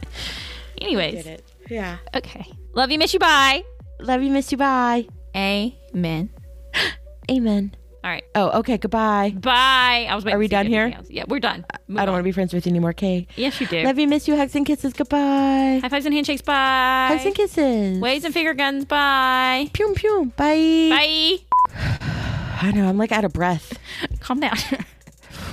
Anyways, 0.80 1.26
it. 1.26 1.52
Yeah. 1.68 1.96
okay. 2.14 2.44
Love 2.74 2.90
you, 2.90 2.98
miss 2.98 3.12
you. 3.12 3.18
Bye. 3.18 3.64
Love 4.00 4.22
you, 4.22 4.30
miss 4.30 4.52
you. 4.52 4.58
Bye. 4.58 5.08
Amen. 5.34 6.30
Amen. 7.30 7.74
All 8.04 8.10
right. 8.10 8.22
Oh, 8.34 8.58
okay. 8.58 8.76
Goodbye. 8.76 9.30
Bye. 9.34 10.06
I 10.10 10.14
was. 10.14 10.26
waiting 10.26 10.36
Are 10.36 10.38
we 10.38 10.46
done 10.46 10.66
here? 10.66 10.92
else- 10.94 11.08
Yeah, 11.08 11.24
we're 11.26 11.40
done. 11.40 11.64
Move 11.88 11.98
I 11.98 12.02
don't 12.02 12.10
on. 12.10 12.12
want 12.16 12.20
to 12.20 12.24
be 12.24 12.32
friends 12.32 12.52
with 12.52 12.66
you 12.66 12.70
anymore. 12.70 12.92
Kay. 12.92 13.26
Yes, 13.36 13.58
you 13.62 13.66
do. 13.66 13.82
Love 13.82 13.98
you, 13.98 14.06
miss 14.06 14.28
you. 14.28 14.36
Hugs 14.36 14.54
and 14.54 14.66
kisses. 14.66 14.92
Goodbye. 14.92 15.78
High 15.82 15.88
fives 15.88 16.04
and 16.04 16.14
handshakes. 16.14 16.42
Bye. 16.42 17.06
Hugs 17.12 17.24
and 17.24 17.34
kisses. 17.34 17.98
Waves 18.00 18.26
and 18.26 18.34
finger 18.34 18.52
guns. 18.52 18.84
Bye. 18.84 19.70
Pew 19.72 19.94
pew. 19.96 20.30
Bye. 20.36 20.90
Bye. 20.90 21.38
I 22.60 22.72
know. 22.74 22.86
I'm 22.86 22.98
like 22.98 23.10
out 23.10 23.24
of 23.24 23.32
breath. 23.32 23.78
Calm 24.20 24.38
down. 24.40 24.52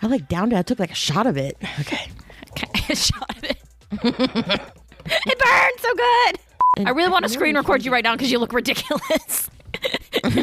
I 0.02 0.06
like 0.06 0.28
downed 0.28 0.52
it. 0.52 0.56
I 0.56 0.62
took 0.62 0.78
like 0.78 0.90
a 0.90 0.94
shot 0.94 1.26
of 1.26 1.38
it. 1.38 1.56
Okay. 1.80 2.08
okay. 2.50 2.68
a 2.92 2.94
Shot 2.94 3.36
of 3.38 3.44
it. 3.44 3.56
it 3.92 5.38
burns 5.38 5.80
so 5.80 5.94
good. 5.94 6.86
I 6.86 6.90
really 6.90 7.10
want 7.10 7.22
to 7.24 7.30
screen 7.30 7.56
record 7.56 7.86
you 7.86 7.90
right 7.90 8.04
now 8.04 8.14
because 8.14 8.30
you 8.30 8.38
look 8.38 8.52
ridiculous. 8.52 9.48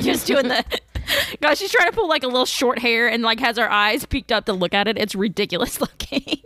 Just 0.02 0.26
doing 0.26 0.48
the. 0.48 0.64
Guys, 1.42 1.60
she's 1.60 1.72
trying 1.72 1.90
to 1.90 1.96
pull 1.96 2.08
like 2.08 2.24
a 2.24 2.28
little 2.28 2.46
short 2.46 2.80
hair 2.80 3.08
and 3.08 3.24
like 3.24 3.40
has 3.40 3.58
her 3.58 3.70
eyes 3.70 4.06
peeked 4.06 4.32
up 4.32 4.46
to 4.46 4.54
look 4.54 4.74
at 4.74 4.88
it. 4.88 4.98
It's 4.98 5.16
ridiculous 5.16 5.80
looking. 5.86 6.42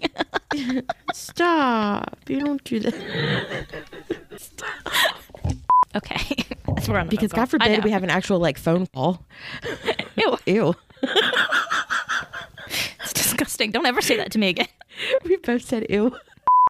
Stop. 1.13 2.17
You 2.27 2.39
don't 2.39 2.63
do 2.63 2.79
that. 2.79 3.65
Stop. 4.37 4.69
Okay. 5.95 6.45
We're 6.87 6.99
on 6.99 7.07
the 7.07 7.09
Because 7.09 7.31
God 7.31 7.49
forbid 7.49 7.83
we 7.83 7.89
have 7.89 8.03
an 8.03 8.11
actual 8.11 8.37
like 8.37 8.59
phone 8.59 8.85
call. 8.85 9.25
Ew, 10.17 10.37
Ew. 10.45 10.75
it's 13.01 13.13
disgusting. 13.13 13.71
Don't 13.71 13.87
ever 13.87 13.99
say 13.99 14.15
that 14.17 14.31
to 14.33 14.37
me 14.37 14.49
again. 14.49 14.67
we 15.25 15.37
both 15.37 15.63
said 15.63 15.87
ew. 15.89 16.15